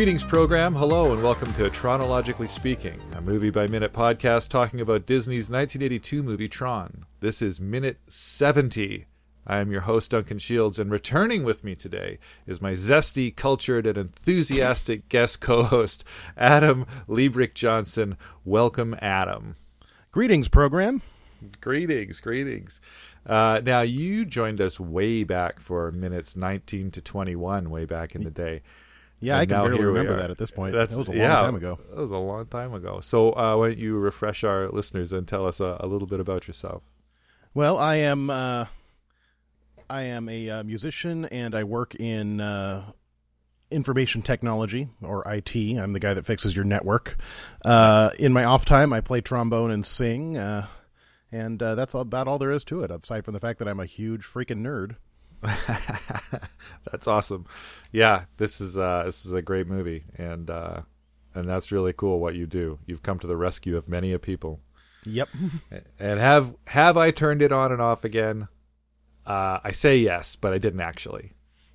[0.00, 0.74] Greetings, program.
[0.74, 6.22] Hello, and welcome to Tronologically Speaking, a movie by minute podcast talking about Disney's 1982
[6.22, 7.04] movie Tron.
[7.20, 9.04] This is minute 70.
[9.46, 13.86] I am your host, Duncan Shields, and returning with me today is my zesty, cultured,
[13.86, 16.02] and enthusiastic guest co host,
[16.34, 18.16] Adam Liebrick Johnson.
[18.42, 19.54] Welcome, Adam.
[20.12, 21.02] Greetings, program.
[21.60, 22.80] Greetings, greetings.
[23.26, 28.22] Uh, now, you joined us way back for minutes 19 to 21, way back in
[28.22, 28.62] the day.
[29.20, 30.72] Yeah, And I can barely remember that at this point.
[30.72, 31.78] That's, that was a long yeah, time ago.
[31.90, 33.00] That was a long time ago.
[33.00, 36.20] So, uh, why don't you refresh our listeners and tell us a, a little bit
[36.20, 36.82] about yourself?
[37.52, 38.66] Well, I am uh,
[39.90, 42.92] I am a uh, musician and I work in uh,
[43.70, 45.54] information technology or IT.
[45.54, 47.16] I'm the guy that fixes your network.
[47.64, 50.66] Uh, in my off time, I play trombone and sing, uh,
[51.32, 52.90] and uh, that's about all there is to it.
[52.90, 54.96] Aside from the fact that I'm a huge freaking nerd.
[56.90, 57.46] that's awesome.
[57.92, 60.82] Yeah, this is uh, this is a great movie, and uh,
[61.34, 62.78] and that's really cool what you do.
[62.86, 64.60] You've come to the rescue of many a people.
[65.06, 65.28] Yep.
[65.98, 68.48] And have have I turned it on and off again?
[69.26, 71.32] Uh, I say yes, but I didn't actually.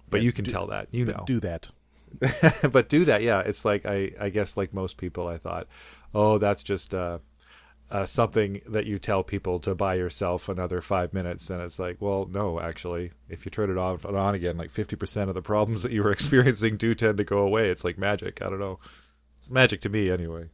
[0.10, 0.88] But Yeah, you can do- tell that.
[0.92, 1.24] You know.
[1.26, 1.72] Do that.
[2.72, 5.68] but do that yeah it's like i i guess like most people i thought
[6.14, 7.18] oh that's just uh
[7.92, 11.98] uh, something that you tell people to buy yourself another five minutes and it's like
[12.00, 15.42] well no actually if you turn it off and on again like 50% of the
[15.42, 18.60] problems that you were experiencing do tend to go away it's like magic i don't
[18.60, 18.80] know
[19.40, 20.50] it's magic to me anyway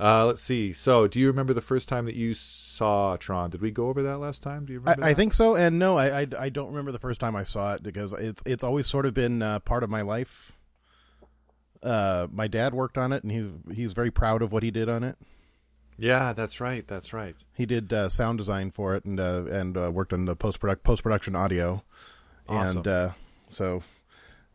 [0.00, 0.72] uh, let's see.
[0.72, 3.50] So, do you remember the first time that you saw Tron?
[3.50, 4.64] Did we go over that last time?
[4.64, 5.04] Do you I, remember?
[5.04, 5.14] I that?
[5.16, 7.82] think so, and no, I, I I don't remember the first time I saw it
[7.82, 10.52] because it's it's always sort of been uh, part of my life.
[11.82, 14.88] Uh, my dad worked on it, and he he's very proud of what he did
[14.88, 15.16] on it.
[16.00, 16.86] Yeah, that's right.
[16.86, 17.34] That's right.
[17.54, 20.60] He did uh, sound design for it, and uh, and uh, worked on the post
[20.60, 21.82] product post production audio,
[22.48, 22.76] Awesome.
[22.78, 23.10] and uh,
[23.50, 23.82] so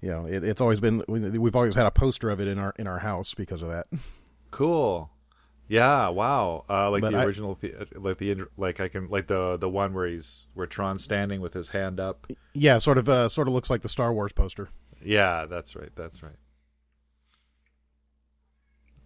[0.02, 2.59] you know it, it's always been we- we've always had a poster of it in
[2.59, 3.88] our in our house because of that.
[4.52, 5.09] Cool.
[5.68, 6.09] Yeah.
[6.09, 6.66] Wow.
[6.69, 9.58] Uh, like But the I- original, the, like the in- like I can like the
[9.58, 12.28] the one where he's where Tron's standing with his hand up.
[12.53, 14.69] Yeah, sort of uh, sort of looks like the Star Wars poster.
[15.03, 15.90] Yeah, that's right.
[15.96, 16.36] That's right.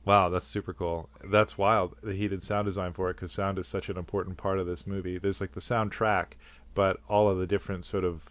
[0.08, 1.10] Wow, that's super cool.
[1.26, 1.98] That's wild.
[2.02, 4.66] that He did sound design for it because sound is such an important part of
[4.66, 5.18] this movie.
[5.18, 6.28] There's like the soundtrack,
[6.74, 8.30] but all of the different sort of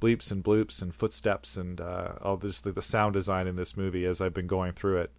[0.00, 3.76] bleeps and bloops and footsteps and uh, all this the, the sound design in this
[3.76, 5.10] movie as I've been going through it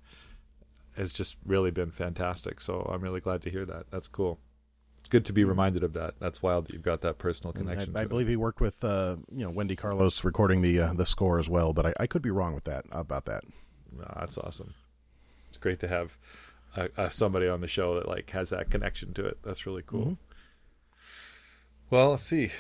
[0.94, 2.62] has just really been fantastic.
[2.62, 3.86] So I'm really glad to hear that.
[3.92, 4.40] That's cool.
[5.02, 6.16] It's good to be reminded of that.
[6.20, 7.96] That's wild that you've got that personal connection.
[7.96, 8.10] I, I to it.
[8.10, 11.48] believe he worked with uh, you know Wendy Carlos recording the uh, the score as
[11.48, 13.44] well, but I, I could be wrong with that about that.
[13.96, 14.74] No, that's awesome.
[15.52, 16.18] It's great to have
[16.78, 19.38] uh, uh, somebody on the show that like has that connection to it.
[19.44, 20.06] That's really cool.
[20.06, 20.18] Mhm.
[21.90, 22.52] Well, let's see.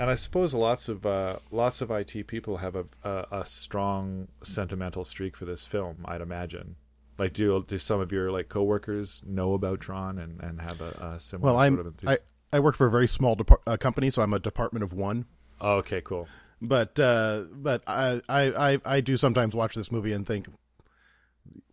[0.00, 4.26] And I suppose lots of uh, lots of IT people have a, a a strong
[4.42, 6.04] sentimental streak for this film.
[6.06, 6.74] I'd imagine.
[7.18, 11.14] Like, do do some of your like coworkers know about Tron and, and have a,
[11.14, 12.18] a similar Well, sort I'm of I,
[12.52, 15.26] I work for a very small depart- uh, company, so I'm a department of one.
[15.60, 16.26] oh, okay, cool.
[16.60, 20.48] But uh, but I, I I I do sometimes watch this movie and think,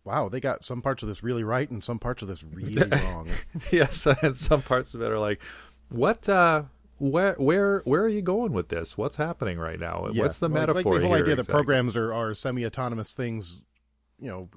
[0.06, 2.88] wow, they got some parts of this really right and some parts of this really
[2.88, 3.28] wrong.
[3.72, 5.40] yes, and some parts of it are like,
[5.90, 6.28] what?
[6.28, 6.62] uh
[6.98, 8.96] where where where are you going with this?
[8.96, 10.08] What's happening right now?
[10.12, 10.22] Yeah.
[10.22, 11.24] What's the Well, metaphor Like the whole here?
[11.24, 13.60] idea that programs are, are semi-autonomous things,
[14.18, 14.48] you know,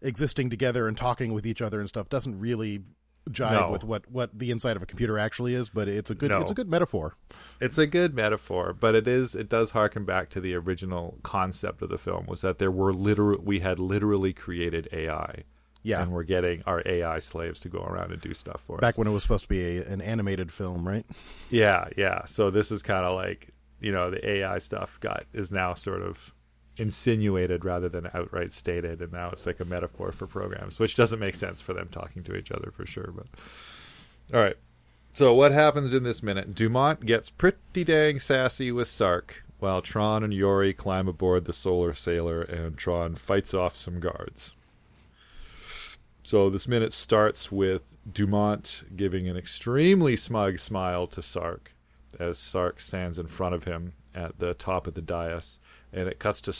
[0.00, 2.82] existing together and talking with each other and stuff doesn't really
[3.30, 3.70] jive No.
[3.70, 5.68] with what, what the inside of a computer actually is.
[5.70, 6.40] But it's a good No.
[6.40, 7.14] it's a good metaphor.
[7.60, 11.82] It's a good metaphor, but it is it does harken back to the original concept
[11.82, 15.44] of the film was that there were literal we had literally created AI.
[15.82, 16.02] Yeah.
[16.02, 18.92] And we're getting our AI slaves to go around and do stuff for Back us.
[18.94, 21.06] Back when it was supposed to be a, an animated film, right?
[21.48, 22.24] Yeah, yeah.
[22.24, 23.50] So this is kind of like,
[23.80, 26.34] you know, the AI stuff got is now sort of
[26.76, 31.18] insinuated rather than outright stated and now it's like a metaphor for programs, which doesn't
[31.18, 33.26] make sense for them talking to each other for sure, but
[34.34, 34.56] All right.
[35.14, 36.54] So what happens in this minute?
[36.54, 41.94] Dumont gets pretty dang sassy with Sark, while Tron and Yori climb aboard the Solar
[41.94, 44.52] Sailor, and Tron fights off some guards.
[46.22, 51.72] So this minute starts with Dumont giving an extremely smug smile to Sark,
[52.18, 55.60] as Sark stands in front of him at the top of the dais,
[55.92, 56.50] and it cuts to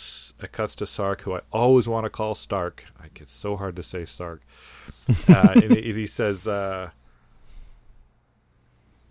[0.44, 2.84] it cuts to Sark, who I always want to call Stark.
[3.00, 4.42] Like it's so hard to say Stark.
[5.28, 6.46] Uh, and he, he says.
[6.48, 6.90] Uh,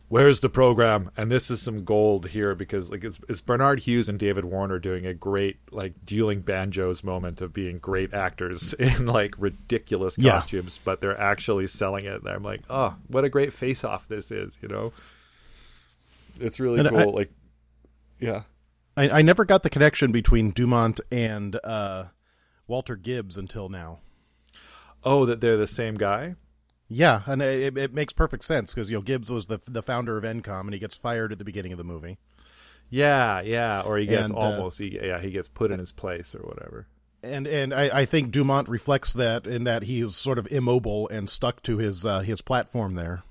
[0.08, 4.08] where's the program and this is some gold here because like it's, it's barnard hughes
[4.08, 9.08] and david warner doing a great like dueling banjos moment of being great actors in
[9.08, 10.34] like ridiculous Yeah.
[10.34, 14.08] costumes but they're actually selling it and i'm like oh what a great face off
[14.08, 14.94] this is you know
[16.40, 17.32] it's really And cool I- like
[18.20, 18.44] yeah
[18.98, 22.06] I, I never got the connection between Dumont and uh,
[22.68, 24.00] Walter Gibbs until now.
[25.04, 26.36] Oh, that they're the same guy.
[26.88, 30.18] Yeah, and it, it makes perfect sense because you know Gibbs was the the founder
[30.18, 32.18] of Encom, and he gets fired at the beginning of the movie.
[32.90, 35.92] Yeah, yeah, or he gets And, uh, almost, he, yeah, he gets put in his
[35.92, 36.88] place or whatever.
[37.24, 41.10] And and I, I think Dumont reflects that in that he is sort of immobile
[41.10, 43.24] and stuck to his uh, his platform there.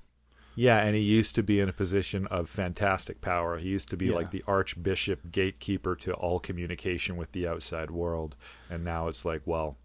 [0.55, 3.57] Yeah, and he used to be in a position of fantastic power.
[3.57, 4.15] He used to be Yeah.
[4.15, 8.35] like the archbishop gatekeeper to all communication with the outside world,
[8.69, 9.77] and now it's like, well,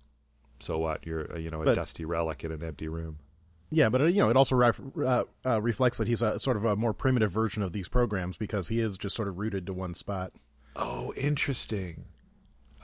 [0.60, 1.04] so what?
[1.06, 3.18] You're uh, you know a But- dusty relic in an empty room.
[3.72, 6.56] Yeah, but uh, you know, it also ref, uh, uh, reflects that he's a sort
[6.56, 9.64] of a more primitive version of these programs because he is just sort of rooted
[9.66, 10.32] to one spot.
[10.74, 12.04] Oh, interesting.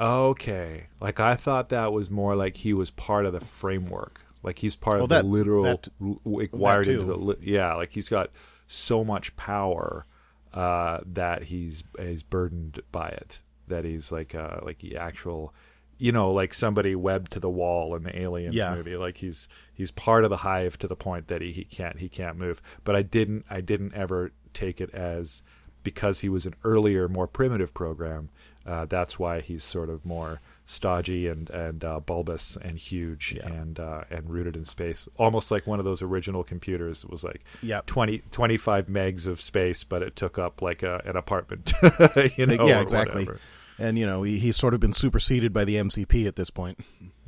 [0.01, 4.21] Okay, like I thought that was more like he was part of the framework.
[4.47, 5.89] Like he's part Well, of that- the literal, that-
[6.25, 7.75] like, wired into the li- yeah.
[7.75, 8.31] Like he's got
[8.69, 10.07] so much power
[10.55, 13.41] uh, that he's he's burdened by it.
[13.69, 15.53] That he's like uh, like the actual,
[15.99, 18.75] you know, like somebody webbed to the wall in the Aliens Yeah.
[18.75, 18.97] movie.
[18.97, 22.09] Like he's he's part of the hive to the point that he, he can't he
[22.09, 22.63] can't move.
[22.85, 25.43] But I didn't I didn't ever take it as
[25.87, 28.29] because he was an earlier, more primitive program.
[28.67, 33.47] Uh, that's why he's sort of more stodgy and and uh, bulbous and huge Yeah.
[33.47, 37.05] and uh, and rooted in space, almost like one of those original computers.
[37.05, 37.87] It was like Yep.
[37.87, 41.73] 20, 25 megs of space, but it took up like a, an apartment.
[42.37, 43.23] you know, yeah, exactly.
[43.25, 43.41] whatever.
[43.79, 46.81] And you know, he, he's sort of been superseded by the MCP at this point.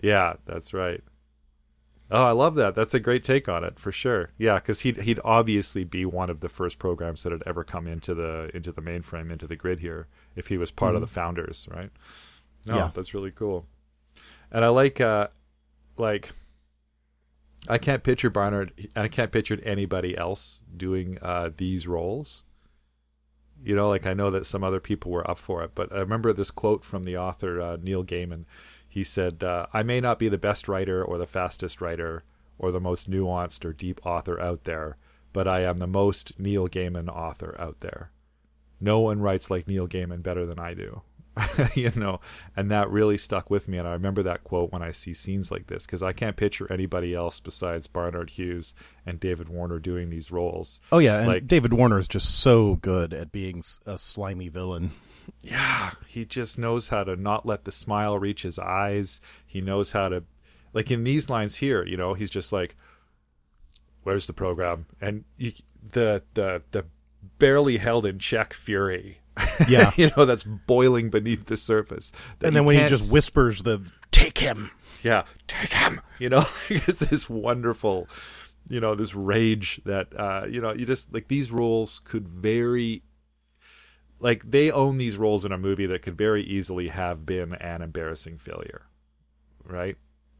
[0.02, 1.02] Yeah, that's right.
[2.10, 2.74] Oh, I love that.
[2.74, 4.30] That's a great take on it for sure.
[4.38, 7.86] Yeah, because he'd he'd obviously be one of the first programs that had ever come
[7.86, 11.06] into the into the mainframe into the grid here if he was part of the
[11.06, 11.90] founders, right?
[12.66, 12.90] No, Yeah.
[12.94, 13.66] that's really cool.
[14.50, 15.28] And I like uh
[15.98, 16.30] like
[17.68, 22.44] I can't picture Barnard and I can't picture anybody else doing uh these roles.
[23.62, 25.98] You know, like I know that some other people were up for it, but I
[25.98, 28.44] remember this quote from the author uh, Neil Gaiman.
[28.88, 32.24] He said, uh, "I may not be the best writer or the fastest writer
[32.58, 34.96] or the most nuanced or deep author out there,
[35.32, 38.10] but I am the most Neil Gaiman author out there.
[38.80, 41.02] No one writes like Neil Gaiman better than I do."
[41.74, 42.20] you know,
[42.56, 43.78] and that really stuck with me.
[43.78, 46.66] And I remember that quote when I see scenes like this because I can't picture
[46.72, 48.74] anybody else besides Barnard Hughes
[49.06, 50.80] and David Warner doing these roles.
[50.90, 54.90] Oh yeah, and Like- David Warner is just so good at being a slimy villain.
[55.42, 59.20] Yeah, he just knows how to not let the smile reach his eyes.
[59.46, 60.24] He knows how to,
[60.72, 62.76] like in these lines here, you know, he's just like,
[64.02, 65.52] "Where's the program?" And you,
[65.92, 66.84] the the the
[67.38, 69.20] barely held in check fury,
[69.68, 69.90] Yeah.
[69.96, 72.12] you know, that's boiling beneath the surface.
[72.42, 74.70] and then when he just whispers the "Take him,"
[75.02, 76.00] yeah, take him.
[76.18, 78.08] You know, it's this wonderful,
[78.68, 83.02] you know, this rage that, uh, you know, you just like these roles could very,
[84.20, 87.82] like they own these roles in a movie that could very easily have been an
[87.82, 88.86] embarrassing failure,
[89.64, 89.96] right?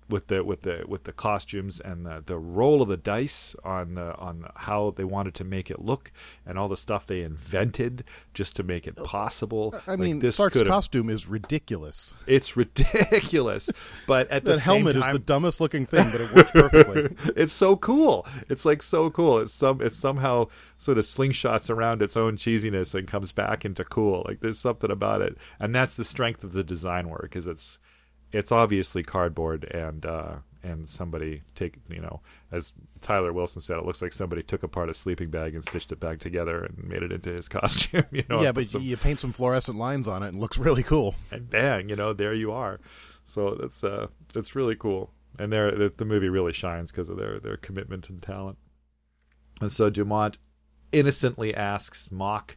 [0.08, 3.94] With the with the with the costumes and the, the roll of the dice on
[3.94, 6.10] the, on how they wanted to make it look
[6.46, 9.74] and all the stuff they invented just to make it oh, possible.
[9.86, 12.14] I Like, mean, this Stark's costume is ridiculous.
[12.26, 13.70] it's ridiculous,
[14.06, 17.14] but at the helmet time, is the dumbest looking thing, but it works perfectly.
[17.36, 18.26] it's so cool.
[18.48, 19.40] It's like so cool.
[19.40, 20.46] It's some it somehow
[20.78, 24.24] sort of slingshots around its own cheesiness and comes back into cool.
[24.26, 27.36] Like there's something about it, and that's the strength of the design work.
[27.36, 27.78] Is it's
[28.32, 32.20] it's obviously cardboard and uh, and somebody take you know
[32.52, 35.92] as Tyler Wilson said, it looks like somebody took apart a sleeping bag and stitched
[35.92, 38.04] it back together and made it into his costume.
[38.10, 40.58] You know, yeah, but some- you paint some fluorescent lines on it and it looks
[40.58, 41.14] really cool.
[41.30, 42.80] and bang, you know, there you are.
[43.24, 47.16] So that's uh, it's really cool, and there the, the movie really shines because of
[47.18, 48.58] their their commitment and talent.
[49.60, 50.38] And so Dumont
[50.92, 52.56] innocently asks Mock,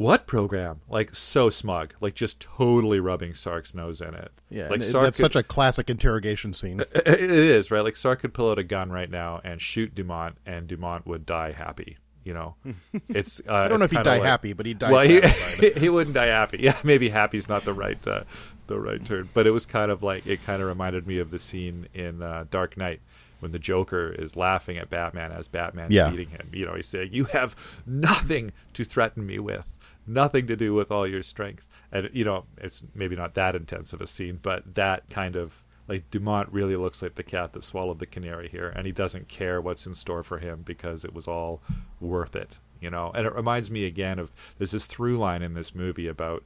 [0.00, 4.32] "What program?" Like so smug, like just totally rubbing Sark's nose in it.
[4.48, 6.80] Yeah, like Sark that's could- such a classic interrogation scene.
[6.94, 7.84] it is right.
[7.84, 11.26] Like Sark could pull out a gun right now and shoot Dumont, and Dumont would
[11.26, 11.98] die happy.
[12.24, 12.54] You know,
[13.08, 13.40] it's.
[13.48, 16.14] Uh, I don't know if he'd die happy, but he'd die well, he, he wouldn't
[16.14, 16.58] die happy.
[16.60, 18.24] Yeah, maybe happy's not the right uh,
[18.66, 21.30] the right term, but it was kind of like it kind of reminded me of
[21.30, 23.00] the scene in uh, Dark Knight
[23.40, 26.10] when the Joker is laughing at Batman as Batman Yeah.
[26.10, 26.50] beating him.
[26.52, 30.90] You know, he's saying, "You have nothing to threaten me with, nothing to do with
[30.90, 34.74] all your strength." And you know, it's maybe not that intense of a scene, but
[34.74, 38.68] that kind of like Dumont really looks like the cat that swallowed the canary here,
[38.68, 41.62] and he doesn't care what's in store for him because it was all
[42.00, 43.10] worth it, you know.
[43.14, 46.44] And it reminds me again of there's this through line in this movie about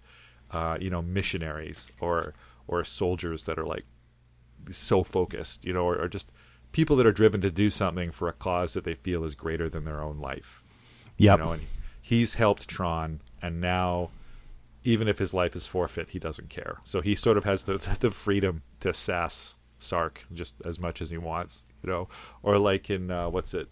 [0.50, 2.32] uh, you know missionaries or
[2.66, 3.84] or soldiers that are like
[4.70, 6.30] so focused, you know, or, or just
[6.72, 9.68] people that are driven to do something for a cause that they feel is greater
[9.68, 10.62] than their own life.
[11.18, 11.36] Yeah.
[11.36, 11.62] You know, and
[12.04, 14.10] he's helped Tron, and now
[14.84, 16.76] even if his life is forfeit, he doesn't care.
[16.84, 21.08] So he sort of has the the freedom to sass Sark just as much as
[21.08, 22.08] he wants, you know.
[22.42, 23.68] Or like in uh, what's it,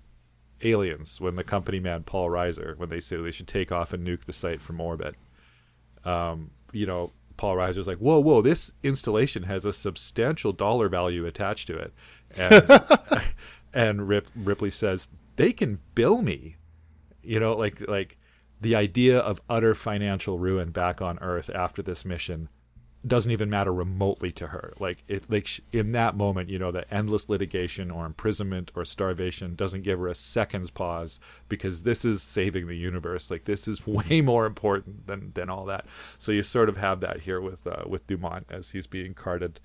[0.63, 4.07] Aliens, when the company man Paul Reiser, when they say they should take off and
[4.07, 5.15] nuke the site from orbit,
[6.05, 11.27] um, you know, Paul Reiser's like, whoa, whoa, this installation has a substantial dollar value
[11.27, 11.93] attached to it,
[12.39, 12.81] and
[13.75, 16.57] and Rip, Ripley says they can bill me,
[17.23, 18.17] you know, like like
[18.63, 22.49] the idea of utter financial ruin back on Earth after this mission
[23.05, 24.73] doesn't even matter remotely to her.
[24.79, 28.85] Like it, like sh- in that moment, you know, that endless litigation or imprisonment or
[28.85, 33.29] starvation doesn't give her a second's pause because this is saving the universe.
[33.29, 35.87] Like this is way more important than than all that.
[36.19, 39.59] So you sort of have that here with uh, with Dumont as he's being carted.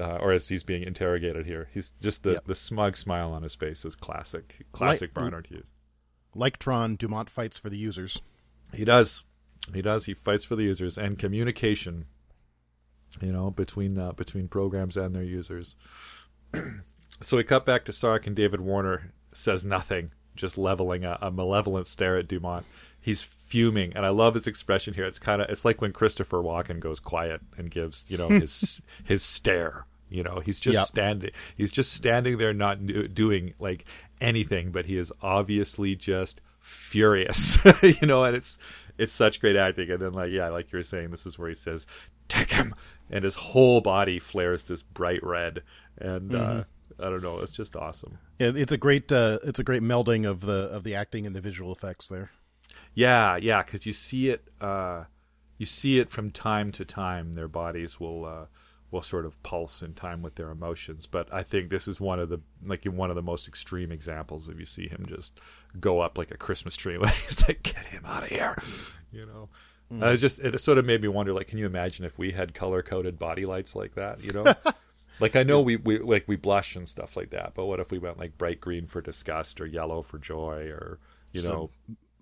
[0.00, 2.44] Uh, or as he's being interrogated here, he's just the, Yep.
[2.46, 5.68] the smug smile on his face is classic, classic Like- Barnard Hughes.
[6.36, 8.20] Like Tron, Dumont fights for the users.
[8.72, 9.24] He does.
[9.74, 10.04] He does.
[10.04, 12.06] He fights for the users and communication.
[13.20, 15.76] You know, between uh, between programs and their users.
[17.22, 21.30] so we cut back to Sark and David Warner says nothing, just leveling a, a
[21.30, 22.66] malevolent stare at Dumont.
[23.00, 25.04] He's fuming, and I love his expression here.
[25.06, 28.80] It's kind of it's like when Christopher Walken goes quiet and gives you know his
[29.04, 29.86] his stare.
[30.08, 30.86] You know, he's just Yep.
[30.86, 31.30] standing.
[31.56, 33.84] He's just standing there, not do- doing like
[34.20, 37.58] anything, but he is obviously just furious.
[37.82, 38.58] you know, and it's
[38.98, 39.90] it's such great acting.
[39.90, 41.86] And then, like, yeah, like you were saying, this is where he says,
[42.28, 42.74] "Take him,"
[43.10, 45.62] and his whole body flares this bright red,
[45.98, 46.64] and uh,
[46.98, 48.18] I don't know, it's just awesome.
[48.38, 51.36] Yeah, it's a great uh, it's a great melding of the of the acting and
[51.36, 52.30] the visual effects there.
[52.94, 55.04] Yeah, yeah, because you see it, uh,
[55.58, 57.34] you see it from time to time.
[57.34, 58.46] Their bodies will uh,
[58.90, 61.06] will sort of pulse in time with their emotions.
[61.06, 64.48] But I think this is one of the like one of the most extreme examples
[64.48, 65.40] of you see him just
[65.80, 66.98] go up like a Christmas tree.
[67.06, 68.56] Like he's like, get him out of here,
[69.12, 69.48] you know.
[70.02, 71.32] Uh, it's just it sort of made me wonder.
[71.32, 74.22] Like, can you imagine if we had color coded body lights like that?
[74.22, 74.54] You know.
[75.18, 77.90] Like I know we, we like we blush and stuff like that, but what if
[77.90, 80.98] we went like bright green for disgust or yellow for joy or
[81.32, 81.70] you Just know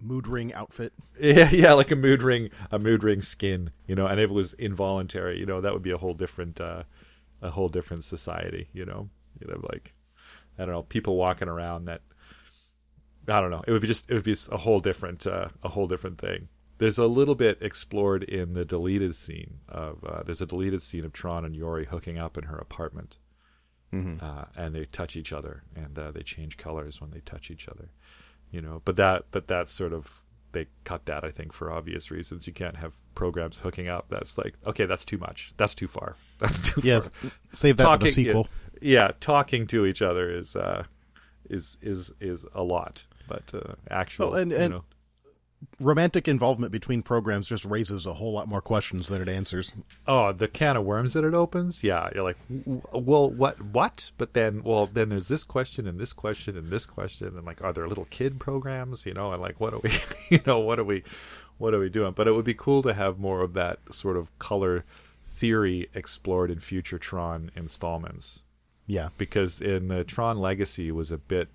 [0.04, 0.92] Mood ring outfit.
[1.20, 4.34] yeah, yeah, like a mood ring, a mood ring skin, you know, and if it
[4.34, 6.82] was involuntary, you know, that would be a whole different, uh,
[7.40, 9.08] a whole different society, you know,
[9.40, 9.94] you know, like,
[10.58, 12.02] I don't know, people walking around that,
[13.28, 15.70] I don't know, it would be just, it would be a whole different, uh, a
[15.70, 16.48] whole different thing.
[16.76, 21.06] There's a little bit explored in the deleted scene of, uh, there's a deleted scene
[21.06, 23.18] of Tron and Yori hooking up in her apartment,
[24.20, 27.68] uh, and they touch each other, and uh, they change colors when they touch each
[27.68, 27.88] other
[28.50, 30.22] you know but that but that's sort of
[30.52, 32.46] they cut that i think for obvious reasons.
[32.46, 35.52] You can't have programs hooking up that's like okay that's too much.
[35.56, 36.14] That's too far.
[36.38, 38.48] That's too Yes, far save that for the sequel.
[38.82, 40.84] yeah, talking to each other is uh
[41.50, 44.84] is is is a lot but uh actual Well, and- you know,
[45.80, 49.74] Romantic involvement between programs just raises a whole lot more questions than it answers.
[50.06, 51.82] oh the can of worms that it opens?
[51.84, 52.38] Yeah you're like
[52.92, 54.10] well what what?
[54.18, 57.62] But then well then there's this question and this question and this question and like
[57.62, 59.32] are there little kid programs you know?
[59.32, 59.92] And like what are we
[60.30, 61.02] you know what are we
[61.58, 62.12] what are we doing?
[62.12, 64.84] But it would be cool to have more of that sort of color
[65.24, 68.42] theory explored in future tron installments.
[68.86, 71.48] Yeah, because in the Tron Legacy was a bit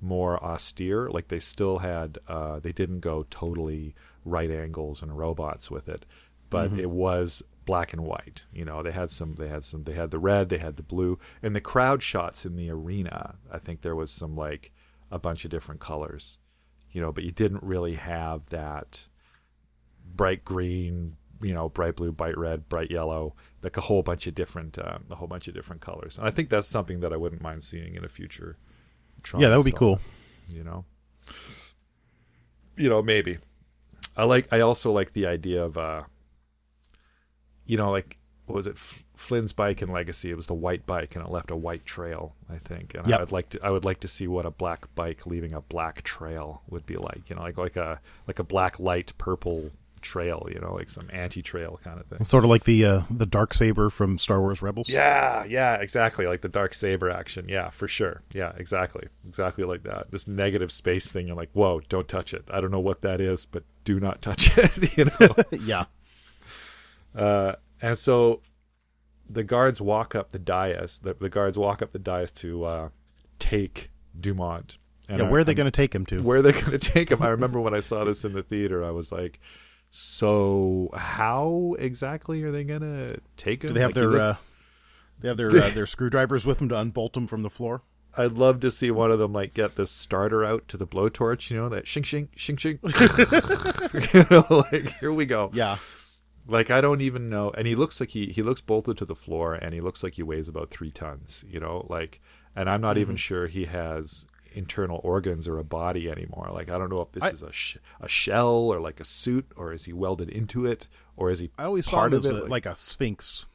[0.00, 1.08] more austere.
[1.08, 6.06] Like they still had, uh, they didn't go totally right angles and robots with it,
[6.50, 8.44] but it was black and white.
[8.52, 10.82] You know, they had some, they had some, they had the red, they had the
[10.82, 13.36] blue, and the crowd shots in the arena.
[13.50, 14.72] I think there was some like
[15.10, 16.38] a bunch of different colors.
[16.92, 19.06] You know, but you didn't really have that
[20.16, 24.34] bright green, you know, bright blue, bright red, bright yellow, like a whole bunch of
[24.34, 26.18] different, um, a whole bunch of different colors.
[26.18, 28.56] And I think that's something that I wouldn't mind seeing in a future.
[29.22, 30.00] Tron yeah, that would be cool.
[30.48, 30.84] You know,
[32.76, 33.38] you know, maybe.
[34.16, 34.48] I like.
[34.52, 36.02] I also like the idea of, uh,
[37.66, 38.74] you know, like what was it?
[38.76, 40.30] F- Flynn's bike in Legacy.
[40.30, 42.34] It was the white bike, and it left a white trail.
[42.48, 43.20] I think, and Yep.
[43.20, 43.60] I'd like to.
[43.62, 46.96] I would like to see what a black bike leaving a black trail would be
[46.96, 47.30] like.
[47.30, 49.70] You know, like like a like a black light purple
[50.00, 50.46] trail.
[50.52, 52.24] You know, like some anti trail kind of thing.
[52.24, 54.88] Sort of like the uh, the dark saber from Star Wars Rebels.
[54.88, 56.26] Yeah, yeah, exactly.
[56.26, 57.46] Like the dark saber action.
[57.48, 58.22] Yeah, for sure.
[58.32, 59.06] Yeah, exactly.
[59.28, 60.10] Exactly like that.
[60.10, 61.26] This negative space thing.
[61.26, 62.44] You're like, whoa, don't touch it.
[62.50, 64.96] I don't know what that is, but do not touch it.
[64.98, 65.34] you know.
[65.64, 65.84] yeah.
[67.14, 68.40] Uh, and so
[69.28, 70.98] the guards walk up the dais.
[71.02, 72.88] The, the guards walk up the dais to uh,
[73.38, 74.78] take Dumont.
[75.08, 76.22] And Yeah, where are they going to take him to?
[76.22, 77.22] where are they going to take him?
[77.22, 79.40] I remember when I saw this in the theater, I was like,
[79.90, 83.68] so how exactly are they going to take him?
[83.68, 84.36] Do they have Like, their uh,
[85.18, 87.82] they have their uh, their screwdrivers with them to unbolt them from the floor?
[88.16, 91.50] I'd love to see one of them like get the starter out to the blowtorch,
[91.50, 92.78] you know, that shing shing shing shing.
[94.12, 95.50] you know, like here we go.
[95.52, 95.78] Yeah.
[96.48, 99.14] Like I don't even know, and he looks like he he looks bolted to the
[99.14, 101.44] floor, and he looks like he weighs about three tons.
[101.46, 102.20] You know, like,
[102.56, 106.50] and I'm not even sure he has internal organs or a body anymore.
[106.52, 109.04] Like I don't know if this I- is a sh- a shell or like a
[109.04, 112.32] suit, or is he welded into it, or is he I always part of it?
[112.32, 113.46] a, like a sphinx.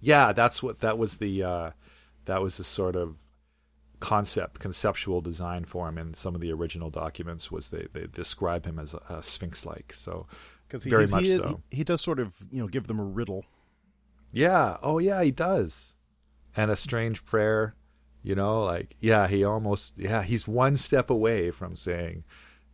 [0.00, 1.70] Yeah, that's what that was the uh,
[2.26, 3.16] that was the sort of
[4.00, 8.64] concept conceptual design for him in some of the original documents was they, they describe
[8.64, 10.24] him as a, a sphinx like so
[10.68, 11.60] Because he, Very much he, so.
[11.68, 13.44] he, he does sort of you know give them a riddle.
[14.30, 15.94] yeah oh yeah he does
[16.56, 17.74] and a strange prayer
[18.22, 22.24] you know like yeah he almost yeah he's one step away from saying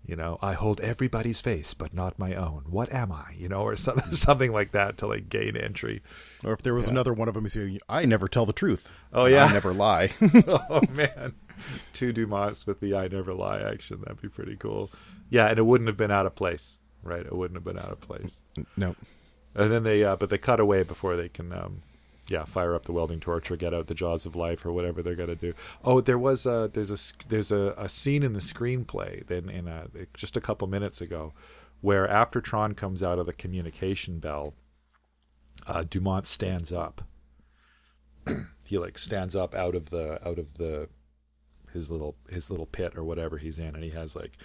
[0.07, 3.63] you know i hold everybody's face but not my own what am i you know
[3.63, 6.03] or something something like that to like gain entry
[6.45, 8.93] Or if there was another one of them, he'd "I never tell the truth.
[9.15, 9.45] Oh, yeah.
[9.47, 10.11] I never lie."
[10.47, 11.33] oh man,
[11.95, 14.01] two Dumas with the "I never lie" action.
[14.01, 14.91] That'd be pretty cool.
[15.31, 17.25] Yeah, and it wouldn't have been out of place, right?
[17.25, 18.41] It wouldn't have been out of place.
[18.77, 18.95] no,
[19.55, 21.81] And then they, uh, but they cut away before they can, um,
[22.29, 25.03] yeah, fire up the welding torch or get out the jaws of life or whatever
[25.03, 25.53] they're gonna do.
[25.85, 29.69] Oh, there was a there's a there's a, a scene in the screenplay then in
[29.69, 31.33] a, just a couple minutes ago
[31.81, 34.55] where after Tron comes out of the communication bell,
[35.67, 37.03] uh, Dumont stands up.
[38.67, 40.89] he like stands up out of the out of the
[41.75, 44.39] his little his little pit or whatever he's in, and he has like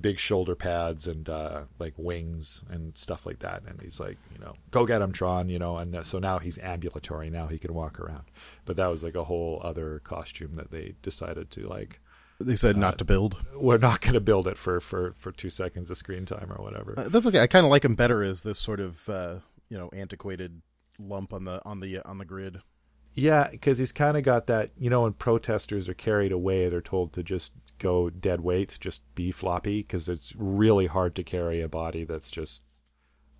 [0.00, 3.62] big shoulder pads and uh, like wings and stuff like that.
[3.66, 5.78] And he's like, you know, go get him, Tron, you know.
[5.78, 7.30] And uh, so now he's ambulatory.
[7.30, 8.24] Now he can walk around.
[8.64, 12.00] But that was like a whole other costume that they decided to like.
[12.40, 13.44] they said not to build.
[13.54, 16.62] We're not going to build it for for for two seconds of screen time or
[16.62, 16.94] whatever.
[16.96, 17.40] Uh, that's okay.
[17.40, 19.36] I kind of like him better as this sort of uh,
[19.68, 20.60] you know antiquated
[20.98, 22.60] lump on the on the on the grid.
[23.14, 26.82] Yeah, because he's kind of got that, you know, when protesters are carried away, they're
[26.82, 31.60] told to just go dead weight, just be floppy, because it's really hard to carry
[31.60, 32.62] a body that's just,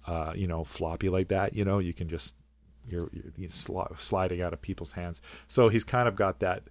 [0.06, 1.54] uh, you know, floppy like that.
[1.54, 2.34] You know, you can just,
[2.88, 5.20] you're, you're, you're sli- sliding out of people's hands.
[5.48, 6.62] So he's kind of got that,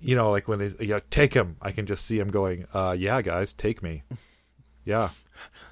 [0.00, 1.56] you know, like when they, yeah, take him.
[1.62, 4.02] I can just see him going, uh, yeah, guys, take me.
[4.84, 5.10] Yeah,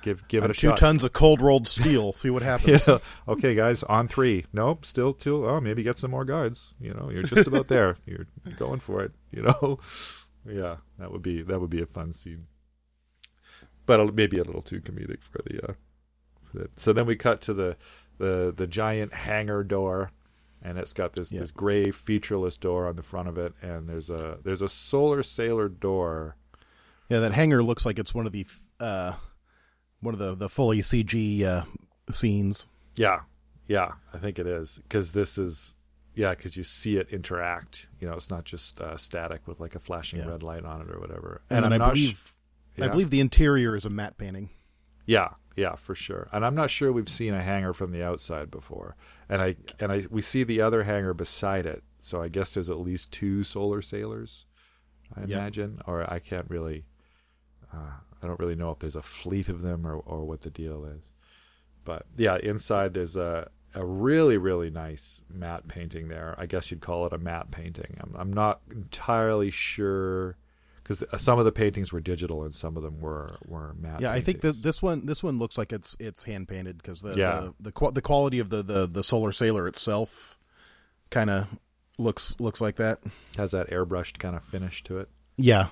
[0.02, 0.78] give give it a two shot.
[0.78, 2.12] tons of cold rolled steel.
[2.12, 2.86] See what happens.
[2.86, 2.98] Yeah.
[3.28, 4.46] Okay, guys, on three.
[4.52, 5.46] Nope, still two.
[5.46, 6.74] Oh, maybe get some more guards.
[6.80, 7.96] You know, you're just about there.
[8.06, 9.12] You're, going for it.
[9.30, 9.78] You know,
[10.48, 12.46] yeah, that would be that would be a fun scene,
[13.86, 15.70] but a- maybe a little too comedic for the.
[15.70, 15.72] Uh,
[16.50, 16.80] for that.
[16.80, 17.76] So then we cut to the
[18.18, 20.10] the the giant hangar door,
[20.62, 21.40] and it's got this Yeah.
[21.40, 25.22] this gray featureless door on the front of it, and there's a there's a solar
[25.22, 26.36] sailor door.
[27.08, 28.46] Yeah, that hangar looks like it's one of the
[28.82, 29.14] uh,
[30.00, 31.62] one of the the fully CG uh,
[32.10, 32.66] scenes.
[32.96, 33.20] Yeah,
[33.68, 35.74] yeah, I think it is because this is
[36.14, 37.86] yeah because you see it interact.
[38.00, 40.28] You know, it's not just uh, static with like a flashing Yeah.
[40.30, 41.42] red light on it or whatever.
[41.48, 42.32] And, I'm I not sh- believe
[42.80, 44.50] I believe the interior is a matte painting.
[45.06, 46.28] Yeah, yeah, for sure.
[46.32, 48.96] And I'm not sure we've seen a hangar from the outside before.
[49.28, 51.82] And I and I we see the other hangar beside it.
[52.00, 54.44] So I guess there's at least two solar sailors.
[55.14, 55.38] I Yeah.
[55.38, 56.84] imagine, or I can't really.
[57.72, 57.92] Uh,
[58.22, 60.84] I don't really know if there's a fleet of them or or what the deal
[60.84, 61.12] is.
[61.84, 66.34] But yeah, inside there's a a really really nice matte painting there.
[66.38, 67.96] I guess you'd call it a matte painting.
[68.00, 70.36] I'm I'm not entirely sure
[70.82, 74.00] because uh, some of the paintings were digital and some of them were were matte.
[74.02, 77.00] Yeah, I think that this one this one looks like it's it's hand painted because
[77.00, 77.48] the Yeah.
[77.60, 80.38] the the, the quality of the, the the solar sailor itself
[81.10, 81.46] kind of
[81.98, 83.00] looks looks like that.
[83.36, 85.08] has that airbrushed kind of finish to it.
[85.36, 85.68] Yeah.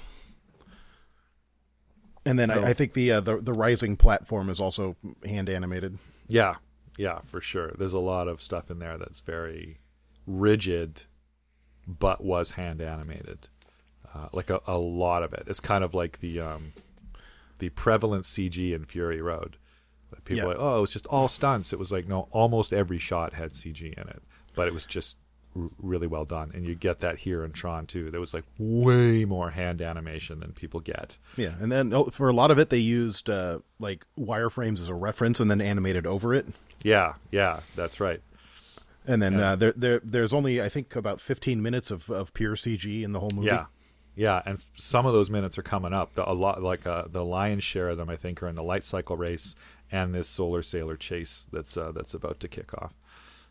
[2.26, 2.50] And then.
[2.50, 5.98] I, I think the, uh, the the rising platform is also hand animated.
[6.28, 6.56] Yeah,
[6.98, 7.72] yeah, for sure.
[7.78, 9.78] There's a lot of stuff in there that's very
[10.26, 11.02] rigid,
[11.86, 13.48] but was hand animated.
[14.14, 15.44] Uh, like a, a lot of it.
[15.46, 16.72] It's kind of like the um,
[17.58, 19.56] the prevalent CG in Fury Road.
[20.24, 20.44] People Yeah.
[20.44, 21.72] are like, oh, it was just all stunts.
[21.72, 24.22] It was like no, almost every shot had CG in it,
[24.56, 25.16] but it was just
[25.56, 26.50] r- really well done.
[26.54, 28.10] And you get that here in Tron too.
[28.10, 31.16] There was like way more hand animation than people get.
[31.36, 34.88] Yeah, and then oh, for a lot of it, they used uh, like wireframes as
[34.88, 36.46] a reference, and then animated over it.
[36.82, 38.20] Yeah, yeah, that's right.
[39.06, 39.50] And then Yeah.
[39.52, 43.12] uh, there, there, there's only I think about 15 minutes of, of pure CG in
[43.12, 43.46] the whole movie.
[43.48, 43.64] Yeah,
[44.14, 46.12] yeah, and some of those minutes are coming up.
[46.14, 48.62] The, a lot, like uh, the lion's share of them, I think, are in the
[48.62, 49.54] light cycle race
[49.90, 52.92] and this solar sailor chase that's uh, that's about to kick off.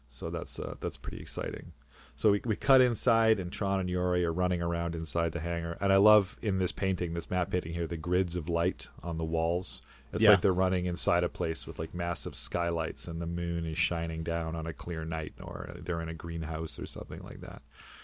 [0.08, 1.74] So that's uh, that's pretty exciting.
[2.20, 5.78] So we we cut inside, and Tron and Yori are running around inside the hangar.
[5.80, 9.18] And I love in this painting, this matte painting here, the grids of light on
[9.18, 9.82] the walls.
[10.12, 10.32] It's Yeah.
[10.32, 14.22] like they're running inside a place with like massive skylights, and the moon is shining
[14.24, 17.62] down on a clear night, or they're in a greenhouse or something like that.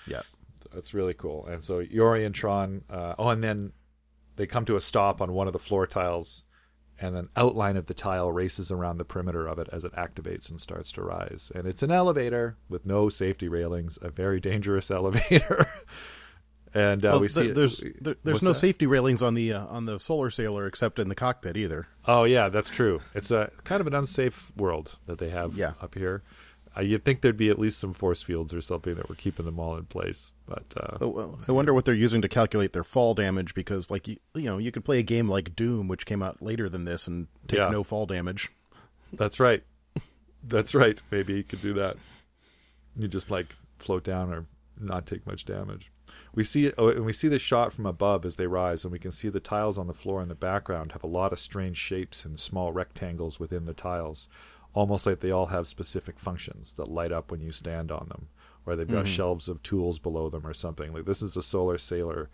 [0.08, 0.22] yeah,
[0.74, 1.46] That's really cool.
[1.48, 3.74] And so Yori and Tron, uh, oh, and then
[4.38, 6.44] they come to a stop on one of the floor tiles,
[7.00, 10.50] and an outline of the tile races around the perimeter of it as it activates
[10.50, 11.52] and starts to rise.
[11.54, 15.68] And it's an elevator with no safety railings, a very dangerous elevator.
[16.74, 18.60] and uh, Well, we see there's there, there's no that?
[18.60, 21.88] safety railings on the uh, on the solar sailor except in the cockpit either.
[22.06, 23.02] Oh yeah, that's true.
[23.14, 25.74] It's a kind of an unsafe world that they have Yeah.
[25.82, 26.24] up here.
[26.78, 29.46] Uh, you'd think there'd be at least some force fields or something that were keeping
[29.46, 32.74] them all in place, but uh, Oh, well, I wonder what they're using to calculate
[32.74, 35.88] their fall damage because, like you, you know, you could play a game like Doom,
[35.88, 37.70] which came out later than this, and take Yeah.
[37.70, 38.50] no fall damage.
[39.14, 39.64] That's right.
[40.44, 41.02] That's right.
[41.12, 41.96] Maybe you could do that.
[42.98, 43.48] You just like
[43.80, 44.46] float down or
[44.80, 45.92] not take much damage.
[46.36, 49.00] We see oh, and we see the shot from above as they rise, and we
[49.00, 51.78] can see the tiles on the floor in the background have a lot of strange
[51.78, 54.28] shapes and small rectangles within the tiles,
[54.76, 58.28] almost like they all have specific functions that light up when you stand on them,
[58.68, 60.94] or they've got shelves of tools below them or something.
[60.94, 62.30] Like this is a Solar Sailor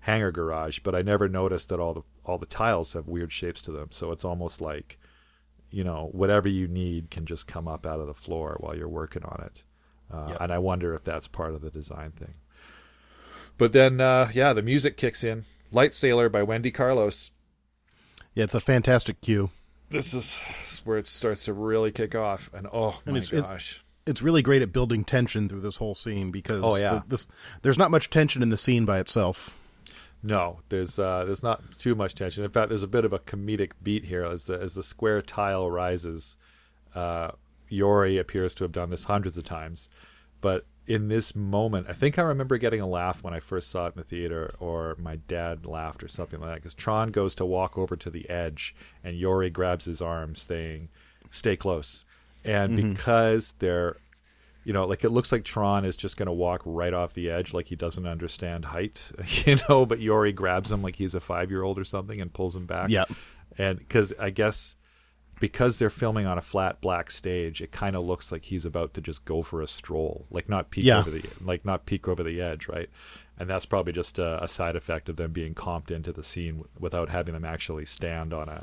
[0.00, 3.62] hangar garage, but I never noticed that all the all the tiles have weird shapes
[3.62, 3.88] to them.
[3.92, 4.98] So it's almost like
[5.70, 8.86] you know, whatever you need can just come up out of the floor while you're
[8.88, 9.62] working on it.
[10.12, 10.40] Uh, Yep.
[10.42, 12.34] And I wonder if that's part of the design thing.
[13.58, 15.44] But then, uh, yeah, the music kicks in.
[15.72, 17.32] Light Sailor by Wendy Carlos.
[18.34, 19.50] Yeah, it's a fantastic cue.
[19.94, 20.40] This is
[20.84, 22.50] where it starts to really kick off.
[22.52, 23.80] And oh And my it's- it's- gosh.
[24.06, 26.94] It's really great at building tension through this whole scene because Oh, yeah.
[26.94, 27.26] the- this
[27.62, 29.58] there's not much tension in the scene by itself.
[30.22, 32.44] No, there's uh, there's not too much tension.
[32.44, 35.22] In fact, there's a bit of a comedic beat here as the as the square
[35.22, 36.36] tile rises.
[36.94, 37.30] Uh,
[37.70, 39.88] Yori appears to have done this hundreds of times,
[40.42, 43.86] but in this moment, I think I remember getting a laugh when I first saw
[43.86, 46.56] it in the theater, or my dad laughed or something like that.
[46.56, 50.88] Because Tron goes to walk over to the edge, and Yori grabs his arm, saying,
[51.30, 52.04] "Stay close."
[52.44, 52.92] And mm-hmm.
[52.92, 53.96] because they're
[54.64, 57.30] you know, like it looks like Tron is just going to walk right off the
[57.30, 59.02] edge, like he doesn't understand height,
[59.44, 59.86] you know.
[59.86, 62.66] But Yori grabs him like he's a five year old or something and pulls him
[62.66, 62.90] back.
[62.90, 63.04] Yeah.
[63.58, 64.74] and because I guess
[65.40, 68.94] because they're filming on a flat black stage, it kind of looks like he's about
[68.94, 71.00] to just go for a stroll, like not peek Yeah.
[71.00, 72.88] over the like not peek over the edge, right?
[73.38, 76.54] And that's probably just a, a side effect of them being comped into the scene
[76.58, 78.62] w- without having them actually stand on a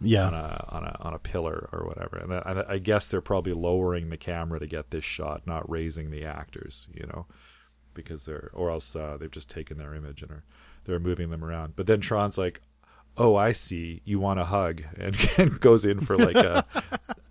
[0.00, 2.16] Yeah, on a on a on a pillar or whatever.
[2.18, 6.10] And I, I guess they're probably lowering the camera to get this shot, not raising
[6.10, 7.26] the actors, you know,
[7.94, 10.44] because they're or else uh, they've just taken their image and are
[10.84, 11.76] they're moving them around.
[11.76, 12.60] But then Tron's like,
[13.16, 14.02] "Oh, I see.
[14.04, 16.64] You want a hug," and, and goes in for like a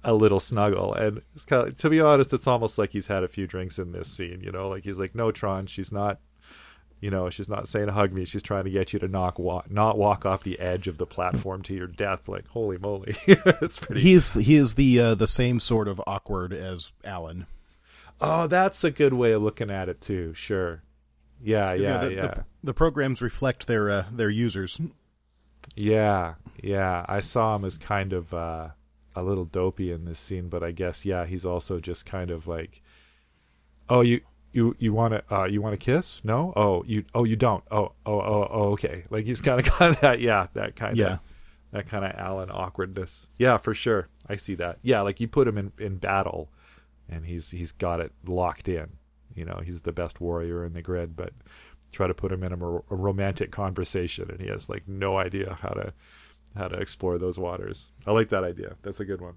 [0.04, 0.94] a little snuggle.
[0.94, 3.80] And it's kind of, to be honest, it's almost like he's had a few drinks
[3.80, 6.20] in this scene, you know, like he's like, "No, Tron, she's not."
[7.02, 8.24] You know, she's not saying hug me.
[8.26, 11.06] She's trying to get you to knock walk, not walk off the edge of the
[11.06, 12.28] platform to your death.
[12.28, 14.02] Like, holy moly, it's pretty.
[14.02, 17.48] he's he is the uh, the same sort of awkward as Alan.
[18.22, 20.34] Oh, that's a good way of looking at it too.
[20.34, 20.82] Sure.
[21.44, 24.80] Yeah, You know, yeah, the, yeah, The, the programs reflect their uh, their users.
[25.76, 27.06] Yeah, yeah.
[27.08, 28.70] I saw him as kind of uh,
[29.16, 32.48] a little dopey in this scene, but I guess yeah, he's also just kind of
[32.48, 32.82] like,
[33.90, 34.22] oh, you.
[34.54, 36.22] You you want to uh, you want to kiss?
[36.24, 36.54] No.
[36.56, 37.62] Oh you oh you don't.
[37.72, 39.04] Oh oh oh, oh okay.
[39.10, 41.18] Like he's kind of got that yeah that kind of Yeah.
[41.72, 43.28] that kind of Alan awkwardness.
[43.38, 44.08] Yeah, for sure.
[44.30, 44.78] I see that.
[44.82, 46.48] Yeah, like you put him in in battle,
[47.10, 48.88] and he's he's got it locked in.
[49.36, 51.34] You know, he's the best warrior in the grid, but
[51.92, 55.58] try to put him in a, a romantic conversation, and he has like no idea
[55.62, 55.94] how to
[56.56, 57.88] how to explore those waters.
[58.06, 58.76] I like that idea.
[58.82, 59.36] That's a good one.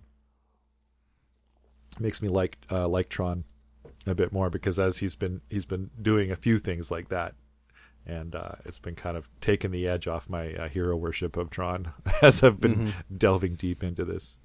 [1.98, 3.44] Makes me like uh, like Tron
[4.06, 7.34] a bit more because as he's been he's been doing a few things like that
[8.08, 11.50] and uh, it's been kind of taking the edge off my uh, hero worship of
[11.50, 14.38] Tron as I've been delving deep into this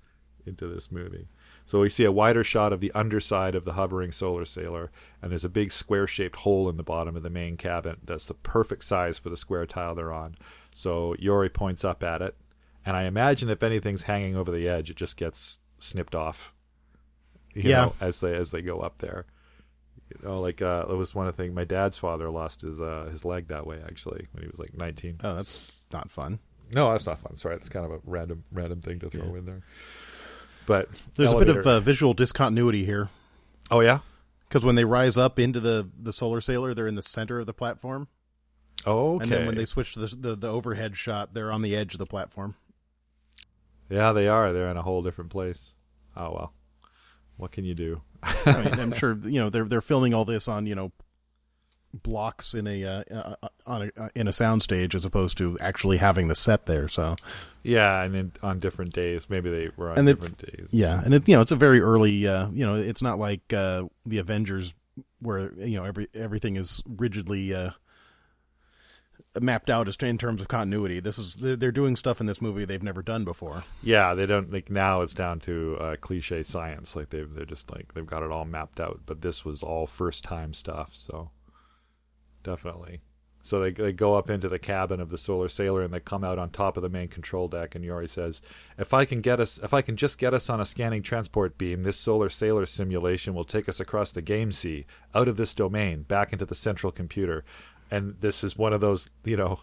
[0.46, 1.28] into this movie.
[1.66, 5.32] So we see a wider shot of the underside of the hovering solar sailor, and
[5.32, 8.84] there's a big square-shaped hole in the bottom of the main cabin that's the perfect
[8.84, 10.36] size for the square tile they're on.
[10.76, 12.36] So Yori points up at it,
[12.86, 16.54] and I imagine if anything's hanging over the edge, it just gets snipped off.
[17.54, 17.82] You Yeah.
[17.86, 19.26] know, as they as they go up there.
[20.10, 21.56] You know, like uh, it was one of the things.
[21.56, 24.74] My dad's father lost his uh, his leg that way actually when he was like
[24.76, 25.20] 19.
[25.24, 26.40] Oh, that's not fun.
[26.76, 27.36] No, that's not fun.
[27.38, 29.62] Sorry, that's kind of a random random thing to throw in there.
[30.66, 33.10] But There's a bit of uh, visual discontinuity here
[33.72, 34.00] oh yeah,
[34.48, 37.46] because when they rise up into the the solar sailor, they're in the center of
[37.46, 38.08] the platform,
[38.86, 39.24] oh okay.
[39.24, 41.94] and then when they switch to the, the the overhead shot, they're on the edge
[41.94, 42.56] of the platform.
[43.90, 44.54] yeah, they are.
[44.54, 45.76] They're in a whole different place.
[46.16, 46.54] Oh well,
[47.38, 48.02] what can you do?
[48.22, 50.92] I mean, I'm sure you know they're they're filming all this on you know
[51.94, 53.36] blocks in a uh, uh,
[53.68, 56.88] on a uh, in a soundstage as opposed to actually having the set there.
[56.88, 57.16] So
[57.62, 60.70] Yeah, and then on different days, maybe they were on And different days.
[60.72, 63.54] yeah, and it you know it's a very early uh, you know it's not like
[63.54, 64.74] uh, the Avengers
[65.20, 67.72] where you know every everything is rigidly uh,
[69.40, 71.00] mapped out as in terms of continuity.
[71.00, 73.64] This is they're they're doing stuff in this movie they've never done before.
[73.82, 75.02] Yeah, they don't like now.
[75.02, 76.96] It's down to uh, cliche science.
[76.96, 79.02] Like they've they're just like they've got it all mapped out.
[79.06, 80.90] But this was all first time stuff.
[80.94, 81.30] So
[82.44, 83.02] definitely.
[83.46, 86.24] So they they go up into the cabin of the Solar Sailor and they come
[86.24, 87.76] out on top of the main control deck.
[87.76, 88.42] And Yori says,
[88.78, 91.58] "If I can get us, if I can just get us on a scanning transport
[91.58, 95.54] beam, this Solar Sailor simulation will take us across the game sea, out of this
[95.54, 97.44] domain, back into the central computer."
[97.92, 99.60] And this is one of those, you know,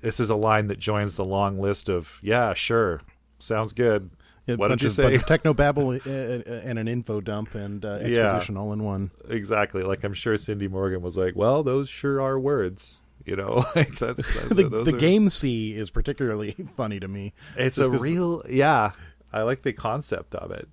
[0.00, 3.02] this is a line that joins the long list of, "Yeah, sure,
[3.38, 4.10] sounds good."
[4.50, 5.02] A What bunch did you of, say?
[5.04, 8.22] bunch of techno babble uh, uh, and an info dump and uh, Yeah.
[8.24, 9.10] exposition all in one.
[9.28, 9.82] Exactly.
[9.82, 13.98] Like I'm sure Cindy Morgan was like, "Well, those sure are words." You know, like
[13.98, 17.32] that's, that's The, the are- game sea is particularly funny to me.
[17.56, 18.92] It's a real, yeah.
[19.32, 20.68] I like the concept of it,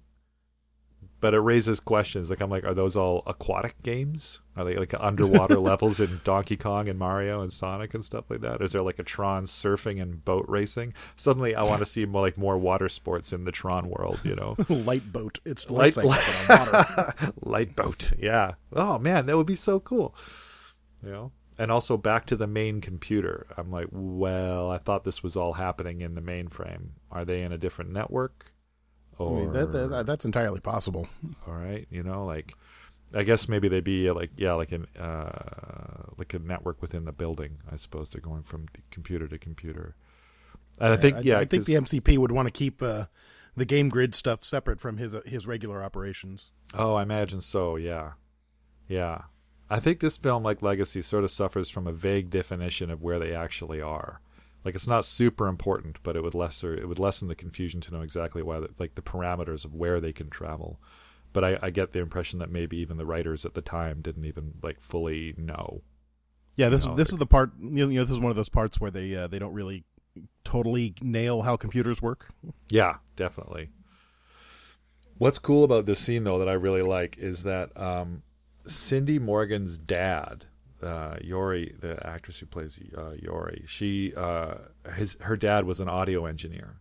[1.20, 2.30] but it raises questions.
[2.30, 4.42] Like I'm like, are those all aquatic games?
[4.56, 8.42] Are they like underwater levels in Donkey Kong and Mario and Sonic and stuff like
[8.42, 8.62] that?
[8.62, 10.94] Is there like a Tron surfing and boat racing?
[11.16, 14.20] Suddenly, I want to see more like more water sports in the Tron world.
[14.24, 15.40] You know, light boat.
[15.46, 17.14] It's Light- light, water.
[17.42, 18.12] light boat.
[18.20, 18.54] Yeah.
[18.74, 20.16] Oh man, that would be so cool.
[21.04, 21.32] You know.
[21.60, 23.48] And also back to the main computer.
[23.58, 26.90] I'm like, well, I thought this was all happening in the mainframe.
[27.12, 28.52] Are they in a different network?
[29.20, 31.08] I mean, that, that, that's entirely possible.
[31.48, 32.54] all right, you know, like
[33.14, 37.06] I guess maybe they'd be uh, like yeah, like an uh, like a network within
[37.06, 37.58] the building.
[37.72, 39.96] I suppose they're going from computer to computer.
[40.80, 43.06] And I think yeah, I, think the MCP would want to keep uh,
[43.56, 46.52] the game grid stuff separate from his uh, his regular operations.
[46.74, 47.78] Oh, I imagine so.
[47.78, 48.12] Yeah,
[48.88, 49.24] yeah.
[49.70, 53.20] I think this film, like Legacy, sort of suffers from a vague definition of where
[53.20, 54.22] they actually are.
[54.68, 57.94] Like it's not super important, but it would lesser it would lessen the confusion to
[57.94, 60.82] know exactly why, the, like the parameters of where they can travel.
[61.32, 64.26] But I, I get the impression that maybe even the writers at the time didn't
[64.26, 65.84] even like fully know.
[66.58, 67.52] Yeah, this know, is this like- is the part.
[67.58, 69.86] You know, this is one of those parts where they uh, they don't really
[70.44, 72.28] totally nail how computers work.
[72.68, 73.70] Yeah, definitely.
[75.18, 78.22] What's cool about this scene, though, that I really like is that um,
[78.66, 80.44] Cindy Morgan's dad,
[80.82, 84.56] uh, Yori, the actress who plays uh, Yori, she uh,
[84.96, 86.80] his her dad was an audio engineer,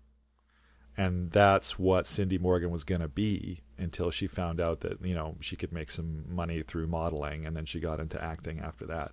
[0.97, 5.37] and that's what Cindy Morgan was gonna be until she found out that you know
[5.41, 9.13] she could make some money through modeling, and then she got into acting after that.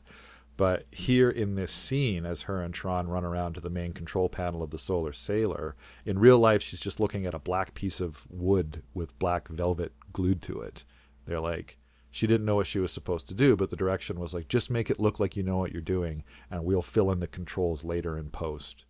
[0.56, 4.30] But here in this scene, as her and Tron run around to the main control
[4.30, 8.00] panel of the Solar Sailor, in real life she's just looking at a black piece
[8.00, 10.84] of wood with black velvet glued to it.
[11.26, 11.78] They're like,
[12.14, 14.70] she didn't know what she was supposed to do, but the direction was like, just
[14.70, 17.84] make it look like you know what you're doing, and we'll fill in the controls
[17.84, 18.86] later in post,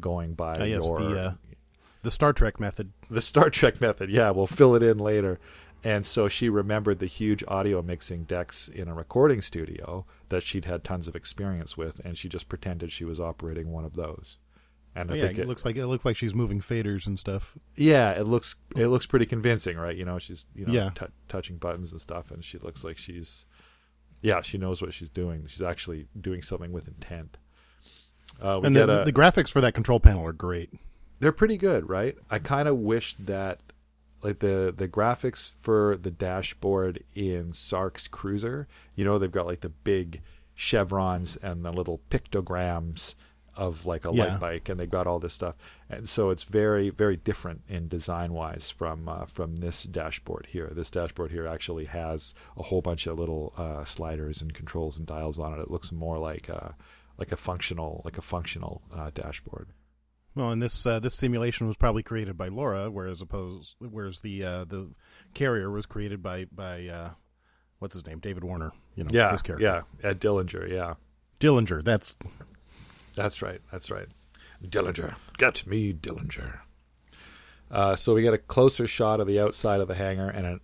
[0.00, 1.32] going by Ah, yes, your the, uh,
[2.02, 2.90] The Star Trek method.
[3.10, 4.08] the Star Trek method.
[4.08, 5.38] Yeah, we'll fill it in later.
[5.84, 10.64] And so she remembered the huge audio mixing decks in a recording studio that she'd
[10.64, 14.38] had tons of experience with, and she just pretended she was operating one of those.
[14.94, 17.06] And I Oh, yeah, think it, it, looks like it looks like she's moving faders
[17.06, 17.56] and stuff.
[17.76, 19.96] yeah, it looks it looks pretty convincing, right?
[19.96, 20.90] You know, she's you know Yeah.
[20.94, 23.46] tou- touching buttons and stuff, and she looks like she's
[24.20, 25.44] yeah, she knows what she's doing.
[25.46, 27.38] She's actually doing something with intent.
[28.40, 30.70] Uh, we and the, a, the graphics for that control panel are great.
[31.20, 32.16] they're pretty good, right?
[32.30, 33.60] I kind of wish that
[34.22, 39.60] like the the graphics for the dashboard in Sark's Cruiser, you know, they've got like
[39.62, 40.20] the big
[40.54, 43.14] chevrons and the little pictograms
[43.56, 44.24] of like a Yeah.
[44.32, 45.54] light bike, and they've got all this stuff,
[45.90, 50.70] and so it's very very different in design wise from uh, from this dashboard here.
[50.74, 55.06] This dashboard here actually has a whole bunch of little uh, sliders and controls and
[55.06, 55.60] dials on it.
[55.60, 56.74] It looks more like a
[57.18, 59.68] like a functional like a functional uh, dashboard.
[60.34, 64.42] Well, and this uh, this simulation was probably created by Lora, whereas opposed whereas the
[64.42, 64.92] uh, the
[65.34, 67.10] carrier was created by by uh,
[67.80, 68.72] what's his name, David Warner.
[68.94, 70.70] You know, Yeah, yeah, Ed Dillinger.
[70.70, 70.94] Yeah,
[71.38, 71.82] Dillinger.
[71.84, 72.16] That's
[73.14, 73.60] that's right.
[73.70, 74.06] That's right.
[74.64, 76.60] Dillinger, get me Dillinger.
[77.70, 80.60] Uh, so we get a closer shot of the outside of the hangar, and an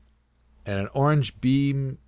[0.66, 1.98] and an orange beam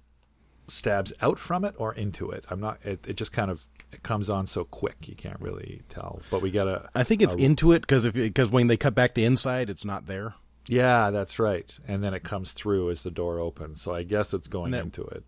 [0.68, 2.44] stabs out from it or into it.
[2.50, 2.78] I'm not.
[2.84, 6.20] It, it just kind of it comes on so quick you can't really tell.
[6.30, 6.88] But we get a.
[6.94, 9.70] I think it's a- into it because if because when they cut back to inside,
[9.70, 10.34] it's not there.
[10.68, 11.76] Yeah, that's right.
[11.88, 13.80] And then it comes through as the door opens.
[13.82, 15.24] So I guess it's going that- into it.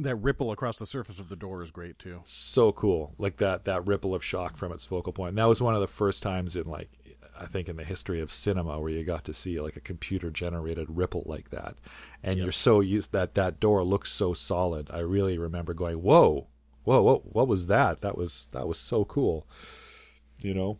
[0.00, 2.20] That ripple across the surface of the door is great too.
[2.24, 5.30] so cool like that that ripple of shock from its focal point.
[5.30, 6.88] and that was one of the first times in like
[7.36, 10.30] i think in the history of cinema where you got to see like a computer
[10.30, 11.74] generated ripple like that
[12.22, 12.44] and Yep.
[12.44, 16.46] you're so used that that door looks so solid i really remember going whoa
[16.84, 19.46] whoa what, what was that that was that was so cool
[20.40, 20.78] you know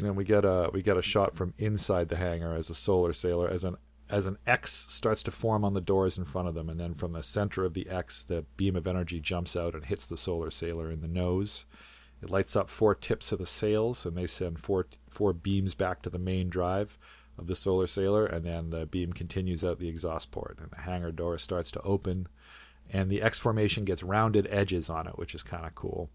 [0.00, 3.12] and we get a we get a shot from inside the hangar as a solar
[3.12, 3.76] sailor as an
[4.10, 6.94] as an X starts to form on the doors in front of them, and then
[6.94, 10.16] from the center of the X, the beam of energy jumps out and hits the
[10.16, 11.66] solar sailor in the nose.
[12.22, 16.02] It lights up four tips of the sails, and they send four four beams back
[16.02, 16.98] to the main drive
[17.36, 20.80] of the solar sailor, and then the beam continues out the exhaust port, and the
[20.80, 22.26] hangar door starts to open,
[22.90, 26.08] and the X formation gets rounded edges on it, which is kind of cool.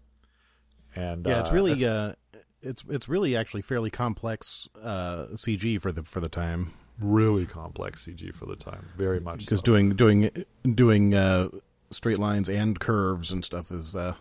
[0.96, 2.12] And Yeah, it's uh, really uh,
[2.60, 8.06] it's it's really actually fairly complex uh, CG for the for the time really complex
[8.06, 9.40] CG for the time, very much.
[9.40, 9.64] because so.
[9.64, 10.30] doing doing
[10.74, 11.48] doing uh,
[11.90, 14.14] straight lines and curves and stuff is uh,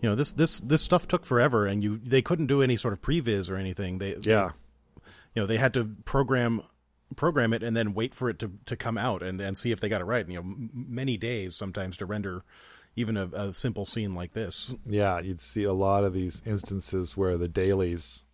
[0.00, 2.92] you know this this this stuff took forever and you they couldn't do any sort
[2.94, 3.98] of previs or anything.
[3.98, 4.50] They yeah,
[5.34, 6.62] you know they had to program
[7.14, 9.78] program it and then wait for it to, to come out and then see if
[9.80, 10.24] they got it right.
[10.24, 12.42] And, You know, m- many days sometimes to render
[12.96, 14.74] even a, a simple scene like this.
[14.86, 18.24] yeah, you'd see a lot of these instances where the dailies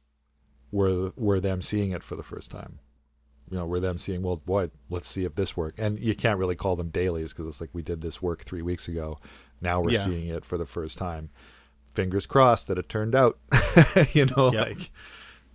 [0.70, 2.78] were were them seeing it for the first time.
[3.52, 5.74] You know, were them seeing, well, boy, let's see if this work.
[5.76, 8.62] And you can't really call them dailies because it's like we did this work three
[8.62, 9.18] weeks ago.
[9.60, 10.06] Now we're Yeah.
[10.06, 11.28] seeing it for the first time.
[11.94, 13.38] Fingers crossed that it turned out.
[14.14, 14.66] you know, Yep.
[14.68, 14.90] like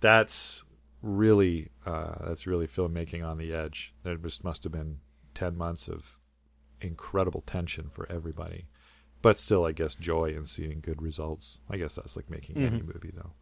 [0.00, 0.62] that's
[1.02, 3.92] really uh, that's really filmmaking on the edge.
[4.04, 4.98] There just must have been
[5.34, 6.16] ten months of
[6.80, 8.66] incredible tension for everybody,
[9.22, 11.58] but still, I guess joy in seeing good results.
[11.68, 13.32] I guess that's like making any movie, though.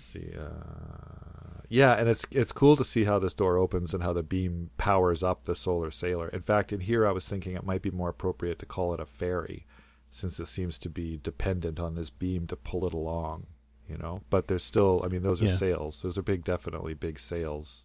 [0.00, 0.32] Let's see.
[0.34, 4.22] Uh, yeah, and it's it's cool to see how this door opens and how the
[4.22, 6.28] beam powers up the solar sailor.
[6.28, 9.00] In fact, in here, I was thinking it might be more appropriate to call it
[9.00, 9.66] a ferry,
[10.10, 13.46] since it seems to be dependent on this beam to pull it along.
[13.86, 15.02] You know, but there's still.
[15.04, 15.56] I mean, those are Yeah.
[15.56, 16.00] sails.
[16.00, 17.84] Those are big, definitely big sails.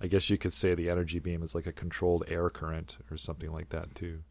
[0.00, 3.16] I guess you could say the energy beam is like a controlled air current or
[3.16, 4.22] something like that too.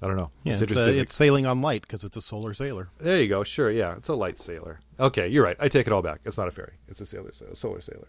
[0.00, 0.30] I don't know.
[0.44, 0.98] Yeah, It's it's, uh, interesting.
[1.00, 2.88] it's sailing on light because it's a solar sailor.
[2.98, 3.42] There you go.
[3.42, 4.80] Sure, yeah, it's a light sailor.
[5.00, 5.56] Okay, you're right.
[5.58, 6.20] I take it all back.
[6.24, 6.74] It's not a ferry.
[6.88, 8.08] It's a sailor, a solar sailor.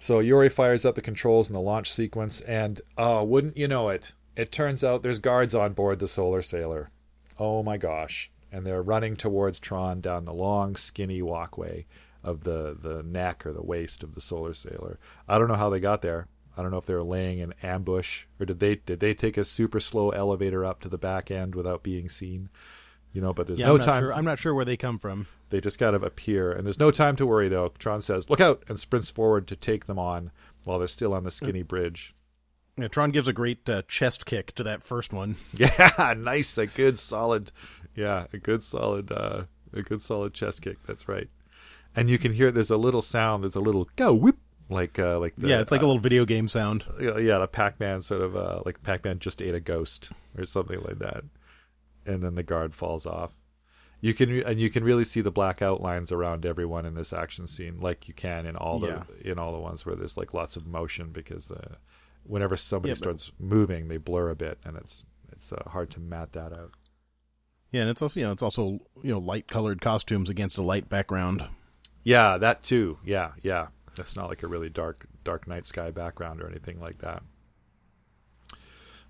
[0.00, 3.88] So Yori fires up the controls in the launch sequence, and oh, wouldn't you know
[3.88, 4.12] it?
[4.36, 6.90] It turns out there's guards on board the solar sailor.
[7.38, 8.30] Oh my gosh!
[8.52, 11.86] And they're running towards Tron down the long, skinny walkway
[12.22, 14.98] of the the neck or the waist of the solar sailor.
[15.28, 16.28] I don't know how they got there.
[16.58, 19.36] I don't know if they were laying an ambush or did they did they take
[19.38, 22.48] a super slow elevator up to the back end without being seen?
[23.12, 24.02] You know, but there's Yeah, no I'm time.
[24.02, 24.12] sure.
[24.14, 25.28] I'm not sure where they come from.
[25.50, 27.72] They just kind of appear, and there's no time to worry though.
[27.78, 30.30] Tron says, "Look out!" and sprints forward to take them on
[30.64, 32.14] while they're still on the skinny bridge.
[32.76, 35.36] Yeah, Tron gives a great uh, chest kick to that first one.
[35.54, 37.50] Yeah, nice, a good solid,
[37.96, 40.76] yeah, a good solid, uh, a good solid chest kick.
[40.86, 41.28] That's right.
[41.96, 43.42] And you can hear there's a little sound.
[43.42, 44.36] There's a little go whip,
[44.68, 46.84] like uh, like the, yeah, it's like uh, a little video game sound.
[47.00, 50.98] yeah, the Pac-Man sort of uh, like Pac-Man just ate a ghost or something like
[50.98, 51.24] that,
[52.06, 53.32] and then the guard falls off.
[54.00, 57.48] You can and you can really see the black outlines around everyone in this action
[57.48, 58.88] scene, like you can in all the
[59.24, 59.32] Yeah.
[59.32, 61.60] in all the ones where there's like lots of motion because the
[62.24, 65.90] whenever somebody Yeah, but- starts moving, they blur a bit, and it's it's uh, hard
[65.92, 66.72] to matte that out.
[67.72, 70.62] Yeah, and it's also you know it's also you know light colored costumes against a
[70.62, 71.44] light background.
[72.04, 72.98] Yeah, that too.
[73.04, 73.66] Yeah, yeah.
[73.98, 77.22] It's not like a really dark dark night sky background or anything like that.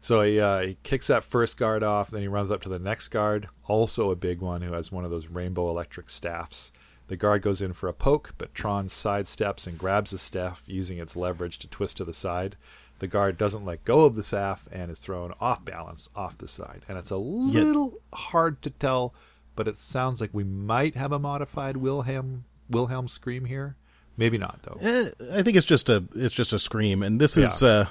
[0.01, 2.79] So he uh, he kicks that first guard off, then he runs up to the
[2.79, 6.73] next guard, also a big one who has one of those rainbow electric staffs.
[7.09, 10.99] The guard goes in for a poke, but Tron sidesteps and grabs the staff using
[10.99, 12.57] its leverage to twist to the side.
[12.99, 16.49] The guard doesn't let go of the staff and is thrown off balance off the
[16.49, 16.85] side.
[16.89, 19.15] And it's a little hard to tell,
[19.57, 23.77] but it sounds like we might have a modified Wilhelm Wilhelm scream here.
[24.19, 24.79] Maybe not though.
[24.83, 27.87] Eh, I think it's just a it's just a scream, and this is uh,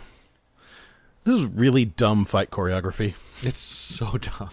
[1.23, 3.15] this is really dumb fight choreography.
[3.45, 4.49] It's so dumb.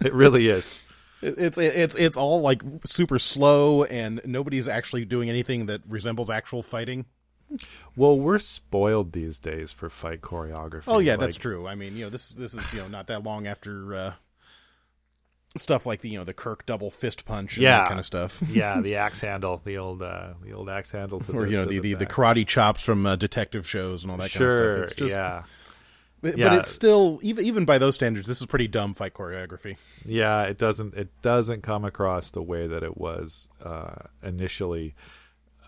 [0.00, 0.82] it really is.
[1.20, 6.62] It's it's it's all like super slow, and nobody's actually doing anything that resembles actual
[6.62, 7.06] fighting.
[7.96, 10.84] Well, we're spoiled these days for fight choreography.
[10.86, 11.66] Oh yeah, Like, that's true.
[11.66, 14.12] I mean, you know, this this is you know not that long after uh,
[15.56, 17.78] stuff like the you know the Kirk double fist punch, and Yeah.
[17.78, 18.42] that kind of stuff.
[18.50, 21.56] yeah, the axe handle, the old, uh, the old axe handle, to or the, you
[21.56, 22.10] know the the, the back.
[22.14, 24.90] karate chops from uh, detective shows and all that sure, kind of stuff.
[24.90, 25.42] It's just, yeah,
[26.20, 26.48] but, yeah.
[26.50, 29.76] but it's still even even by those standards, this is pretty dumb fight choreography.
[30.04, 30.42] yeah.
[30.44, 34.94] It doesn't, it doesn't come across the way that it was uh, initially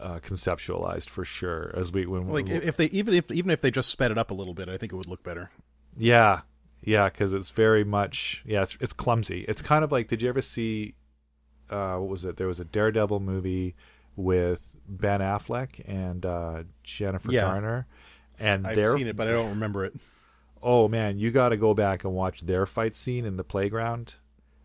[0.01, 1.73] uh, conceptualized for sure.
[1.77, 4.31] As we when Like if they even if even if they just sped it up
[4.31, 5.51] a little bit, I think it would look better.
[5.97, 6.41] Yeah,
[6.83, 9.45] yeah, because it's very much yeah, it's it's clumsy.
[9.49, 10.95] It's kind of like did you ever see
[11.69, 12.37] uh, what was it?
[12.37, 13.75] There was a Daredevil movie
[14.17, 17.43] with Ben Affleck and uh, Jennifer Yeah.
[17.43, 17.87] Garner,
[18.39, 19.95] and I've their seen it, but I don't remember it.
[20.63, 24.15] oh man, you got to go back and watch their fight scene in the playground.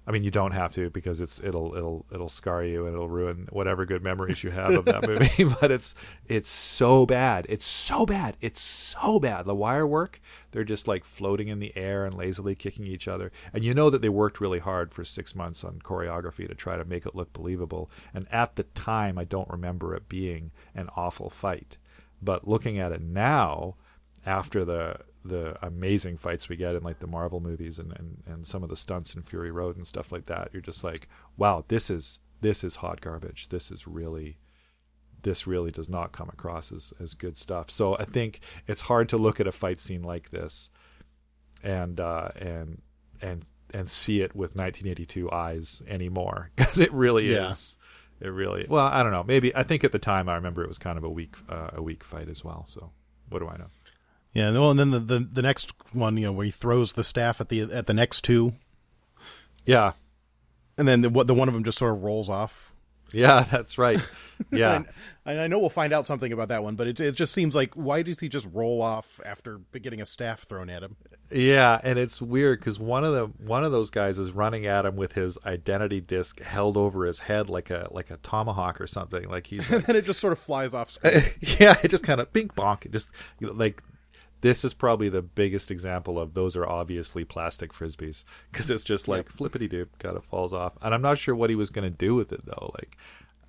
[0.07, 3.09] I mean, you don't have to because it's it'll it'll it'll scar you and it'll
[3.09, 5.55] ruin whatever good memories you have of that movie.
[5.61, 5.95] but it's
[6.27, 7.47] it's so bad.
[7.49, 8.37] It's so bad.
[8.39, 9.45] It's so bad.
[9.45, 13.31] The wire work, they're just like floating in the air and lazily kicking each other.
[13.51, 16.77] And you know that they worked really hard for six months on choreography to try
[16.77, 17.89] to make it look believable.
[18.13, 21.77] And at the time, I don't remember it being an awful fight.
[22.21, 23.75] But looking at it now,
[24.25, 24.97] after the
[25.27, 28.69] the amazing fights we get in like the Marvel movies and, and, and some of
[28.69, 30.49] the stunts in Fury Road and stuff like that.
[30.53, 31.07] You're just like,
[31.37, 33.49] wow, this is this is hot garbage.
[33.49, 34.37] This is really
[35.23, 37.71] this really does not come across as, as good stuff.
[37.71, 40.69] So I think it's hard to look at a fight scene like this
[41.63, 42.81] and uh, and
[43.21, 47.49] and and see it with 1982 eyes anymore because it really Yeah.
[47.51, 47.77] is.
[48.21, 49.23] It really well, I don't know.
[49.23, 51.71] Maybe I think at the time I remember it was kind of a weak uh,
[51.73, 52.65] a weak fight as well.
[52.65, 52.91] So
[53.29, 53.67] what do I know?
[54.35, 57.03] Yeah, well, and then the, the the next one, you know, where he throws the
[57.03, 58.53] staff at the at the next two,
[59.65, 59.93] Yeah,
[60.77, 62.73] and then the, what the one of them just sort of rolls off.
[63.13, 63.99] Yeah, that's right.
[64.51, 64.75] Yeah.
[64.75, 64.85] And,
[65.25, 67.55] and I know we'll find out something about that one, but it it just seems
[67.55, 70.97] like why does he just roll off after getting a staff thrown at him?
[71.31, 74.85] yeah, and it's weird cuz one of the one of those guys is running at
[74.85, 78.87] him with his identity disc held over his head like a like a tomahawk or
[78.87, 79.29] something.
[79.29, 81.23] Like he's And then it just sort of flies off screen.
[81.39, 82.85] yeah, it just kind of bink bonk.
[82.85, 83.09] It just
[83.39, 83.81] like
[84.41, 89.07] this is probably the biggest example of those are obviously plastic frisbees because it's just
[89.07, 90.73] like flippity doop, kind of falls off.
[90.81, 92.71] And I'm not sure what he was going to do with it though.
[92.75, 92.97] Like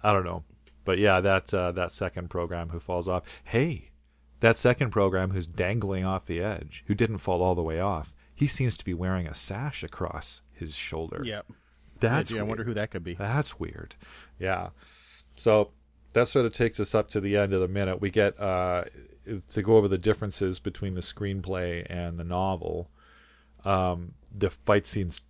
[0.02, 0.44] I don't know,
[0.84, 3.24] but yeah, that uh, that second program who falls off.
[3.44, 3.90] Hey,
[4.40, 8.12] that second program who's dangling off the edge, who didn't fall all the way off.
[8.34, 11.22] He seems to be wearing a sash across his shoulder.
[11.24, 11.42] yeah,
[12.00, 12.40] that's yeah.
[12.40, 13.14] I wonder who that could be.
[13.14, 13.96] That's weird.
[14.38, 14.68] Yeah.
[15.36, 15.70] So
[16.12, 18.00] that sort of takes us up to the end of the minute.
[18.00, 18.84] We get uh,
[19.48, 22.90] to go over the differences between the screenplay and the novel.
[23.64, 25.20] Um, the fight scene's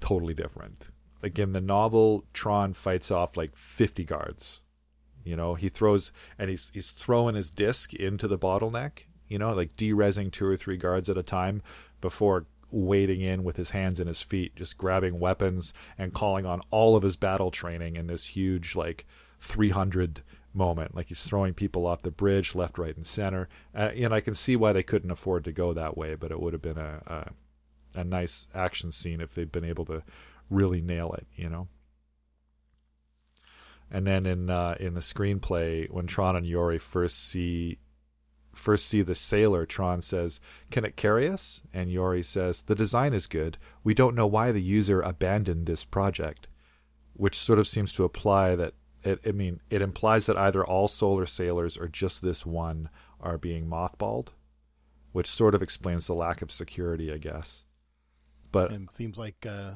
[0.00, 0.90] totally different.
[1.22, 4.62] Like in the novel, Tron fights off like 50 guards.
[5.24, 9.04] You know, he throws and he's he's throwing his disc into the bottleneck.
[9.28, 11.62] You know, like derezzing two or three guards at a time
[12.00, 16.60] before wading in with his hands and his feet, just grabbing weapons and calling on
[16.70, 19.06] all of his battle training in this huge like
[19.40, 20.22] 300
[20.52, 20.94] moment.
[20.94, 23.48] Like he's throwing people off the bridge, left, right, and center.
[23.74, 26.40] Uh, and I can see why they couldn't afford to go that way, but it
[26.40, 27.32] would have been a, a
[28.00, 30.02] a nice action scene if they'd been able to
[30.48, 31.26] really nail it.
[31.34, 31.68] You know.
[33.90, 37.78] And then in uh, in the screenplay, when Tron and Yori first see
[38.54, 40.40] first see the sailor, Tron says,
[40.70, 43.58] "Can it carry us?" And Yori says, "The design is good.
[43.82, 46.46] We don't know why the user abandoned this project,"
[47.14, 48.74] which sort of seems to apply that.
[49.02, 52.88] It, I mean, it implies that either all solar sailors or just this one
[53.20, 54.28] are being mothballed,
[55.12, 57.64] which sort of explains the lack of security, I guess.
[58.52, 59.72] But And it seems like uh,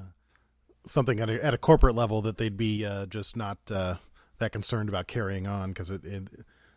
[0.86, 3.96] something at a, at a corporate level that they'd be uh, just not uh,
[4.38, 6.28] that concerned about carrying on because it, it,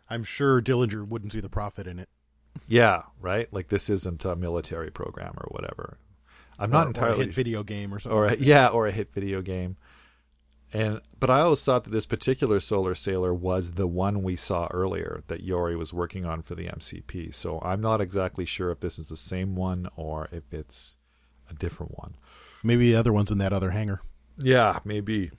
[0.08, 2.08] I'm sure Dillinger wouldn't see the profit in it.
[2.66, 3.52] yeah, right.
[3.52, 5.98] Like this isn't a military program or whatever.
[6.58, 8.16] I'm Or- not or a entirely hit video game or something.
[8.16, 9.76] or a, yeah, or a hit video game.
[10.72, 14.68] And but I always thought that this particular Solar Sailor was the one we saw
[14.70, 17.34] earlier that Yori was working on for the MCP.
[17.34, 20.96] So I'm not exactly sure if this is the same one or if it's
[21.50, 22.14] a different one.
[22.62, 24.02] Maybe the other one's in that other hangar.
[24.38, 25.30] Yeah, maybe.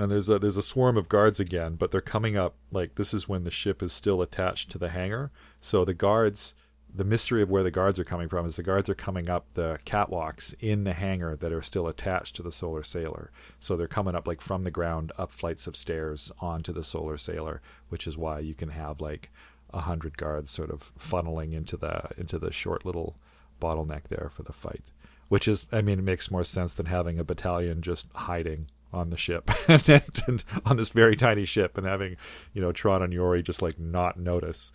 [0.00, 3.12] And there's a there's a swarm of guards again, but they're coming up like this
[3.12, 5.30] is when the ship is still attached to the hangar.
[5.60, 6.54] So the guards
[6.94, 9.46] the mystery of where the guards are coming from is the guards are coming up
[9.54, 13.30] the catwalks in the hangar that are still attached to the solar sailor.
[13.60, 17.18] So they're coming up like from the ground up flights of stairs onto the solar
[17.18, 19.30] sailor, which is why you can have like
[19.72, 23.16] a hundred guards sort of funneling into the into the short little
[23.60, 24.90] bottleneck there for the fight.
[25.28, 29.10] Which is I mean it makes more sense than having a battalion just hiding on
[29.10, 29.88] the ship and,
[30.26, 32.16] and on this very tiny ship and having,
[32.54, 34.72] you know, Tron and Yori just like not notice.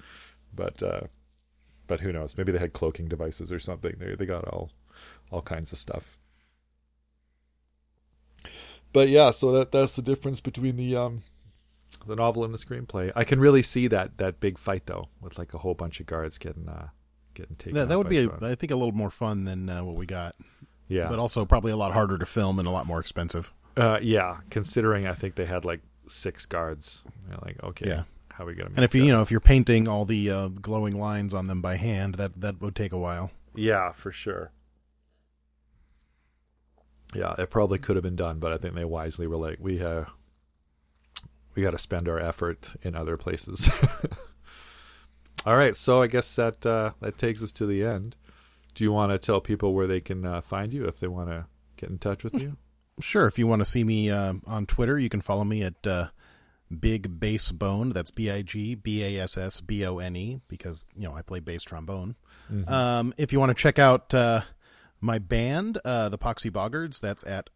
[0.55, 1.01] But uh
[1.87, 2.37] but who knows?
[2.37, 3.95] Maybe they had cloaking devices or something.
[3.97, 4.71] They they got all
[5.31, 6.17] all kinds of stuff.
[8.91, 11.19] But yeah, so that that's the difference between the um
[12.07, 13.11] the novel and the screenplay.
[13.15, 16.05] I can really see that that big fight though, with like a whole bunch of
[16.05, 16.89] guards getting uh
[17.33, 17.73] getting taken.
[17.73, 18.29] That, that would be, a.
[18.41, 20.35] I think, a little more fun than uh, what we got,
[20.87, 23.53] yeah, but also probably a lot harder to film and a lot more expensive.
[23.77, 24.37] uh, yeah.
[24.49, 27.03] Considering I think they had like six guards.
[27.29, 28.03] You're like, okay, Yeah.
[28.33, 28.69] How we gonna?
[28.69, 31.47] Make And if you you know if you're painting all the uh, glowing lines on
[31.47, 33.31] them by hand, that that would take a while.
[33.55, 34.51] Yeah, for sure.
[37.13, 39.81] Yeah, it probably could have been done, but I think they wisely were like, we
[39.81, 40.05] uh,
[41.55, 43.69] we got to spend our effort in other places.
[45.45, 48.15] All right, so I guess that uh, that takes us to the end.
[48.73, 51.29] Do you want to tell people where they can uh, find you if they want
[51.29, 51.45] to
[51.77, 52.57] get in touch with you?
[52.99, 53.27] Sure.
[53.27, 56.07] If you want to see me uh, on Twitter, you can follow me at uh,
[56.79, 57.89] Big Bass Bone.
[57.89, 61.13] That's B I G B A S S B O N E because you know
[61.13, 62.15] I play bass trombone.
[62.67, 64.41] Um, if you want to check out uh,
[65.01, 67.49] my band, uh, the Poxy Boggards, that's at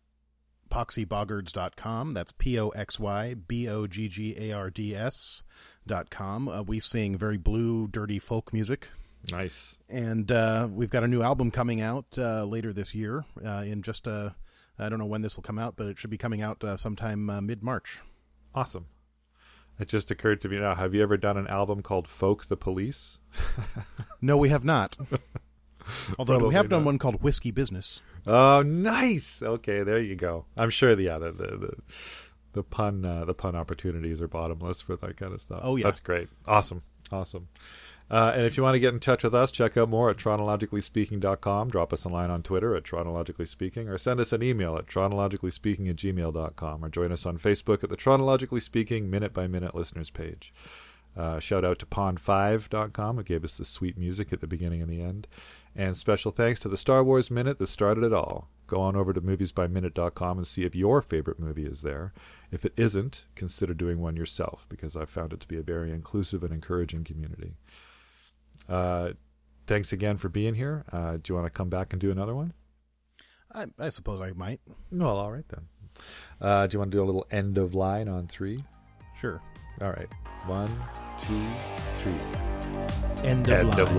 [0.70, 2.14] poxyboggards.com.
[2.14, 5.44] That's P O X Y B O G G A R D S
[5.86, 6.48] dot com.
[6.48, 8.88] Uh, we sing very blue, dirty folk music.
[9.32, 9.78] Nice.
[9.90, 13.26] And uh, we've got a new album coming out uh, later this year.
[13.44, 14.32] Uh, in just uh,
[14.80, 16.78] I don't know when this will come out, but it should be coming out uh,
[16.78, 18.02] sometime uh, mid March.
[18.54, 18.88] Awesome.
[19.80, 20.74] It just occurred to me now.
[20.74, 23.20] Have you ever done an album called Folk the Police?
[24.20, 24.98] No, we have not.
[26.18, 28.02] Although we have done one called Whiskey Business.
[28.26, 29.44] Oh, nice.
[29.44, 30.46] Okay, there you go.
[30.58, 31.00] I'm sure.
[31.00, 31.74] Yeah, the the the,
[32.54, 35.60] the pun uh, the pun opportunities are bottomless for that kind of stuff.
[35.62, 35.84] Oh, yeah.
[35.84, 36.30] that's great.
[36.48, 37.48] Awesome, awesome.
[38.10, 40.18] Uh, and if you want to get in touch with us, check out more at
[40.18, 41.70] chronologicallyspeaking.com.
[41.70, 45.90] Drop us a line on Twitter at chronologicallyspeaking, or send us an email at chronologicallyspeaking
[45.90, 50.10] at gmail.com, or join us on Facebook at the Chronologically Speaking Minute by Minute Listeners
[50.10, 50.54] page.
[51.18, 54.92] Uh, shout out to pond5.com, who gave us the sweet music at the beginning and
[54.92, 55.28] the end.
[55.76, 58.48] And special thanks to the Star Wars Minute that started it all.
[58.68, 62.14] Go on over to moviesbyminute.com and see if your favorite movie is there.
[62.52, 65.92] If it isn't, consider doing one yourself, because I've found it to be a very
[65.92, 67.54] inclusive and encouraging community.
[68.68, 69.12] Uh,
[69.66, 70.84] thanks again for being here.
[70.92, 72.54] Uh, do you want to come back and do another one?
[73.54, 74.60] I, I suppose I might.
[74.92, 75.68] Well, all right then.
[76.40, 78.64] Uh, do you want to do a little end of line on three?
[79.20, 79.42] Sure.
[79.82, 80.10] All right.
[80.46, 80.70] One,
[81.18, 81.42] two,
[81.98, 82.14] three.
[83.24, 83.80] End of end line.
[83.80, 83.96] Of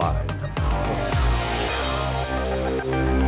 [2.87, 3.25] line.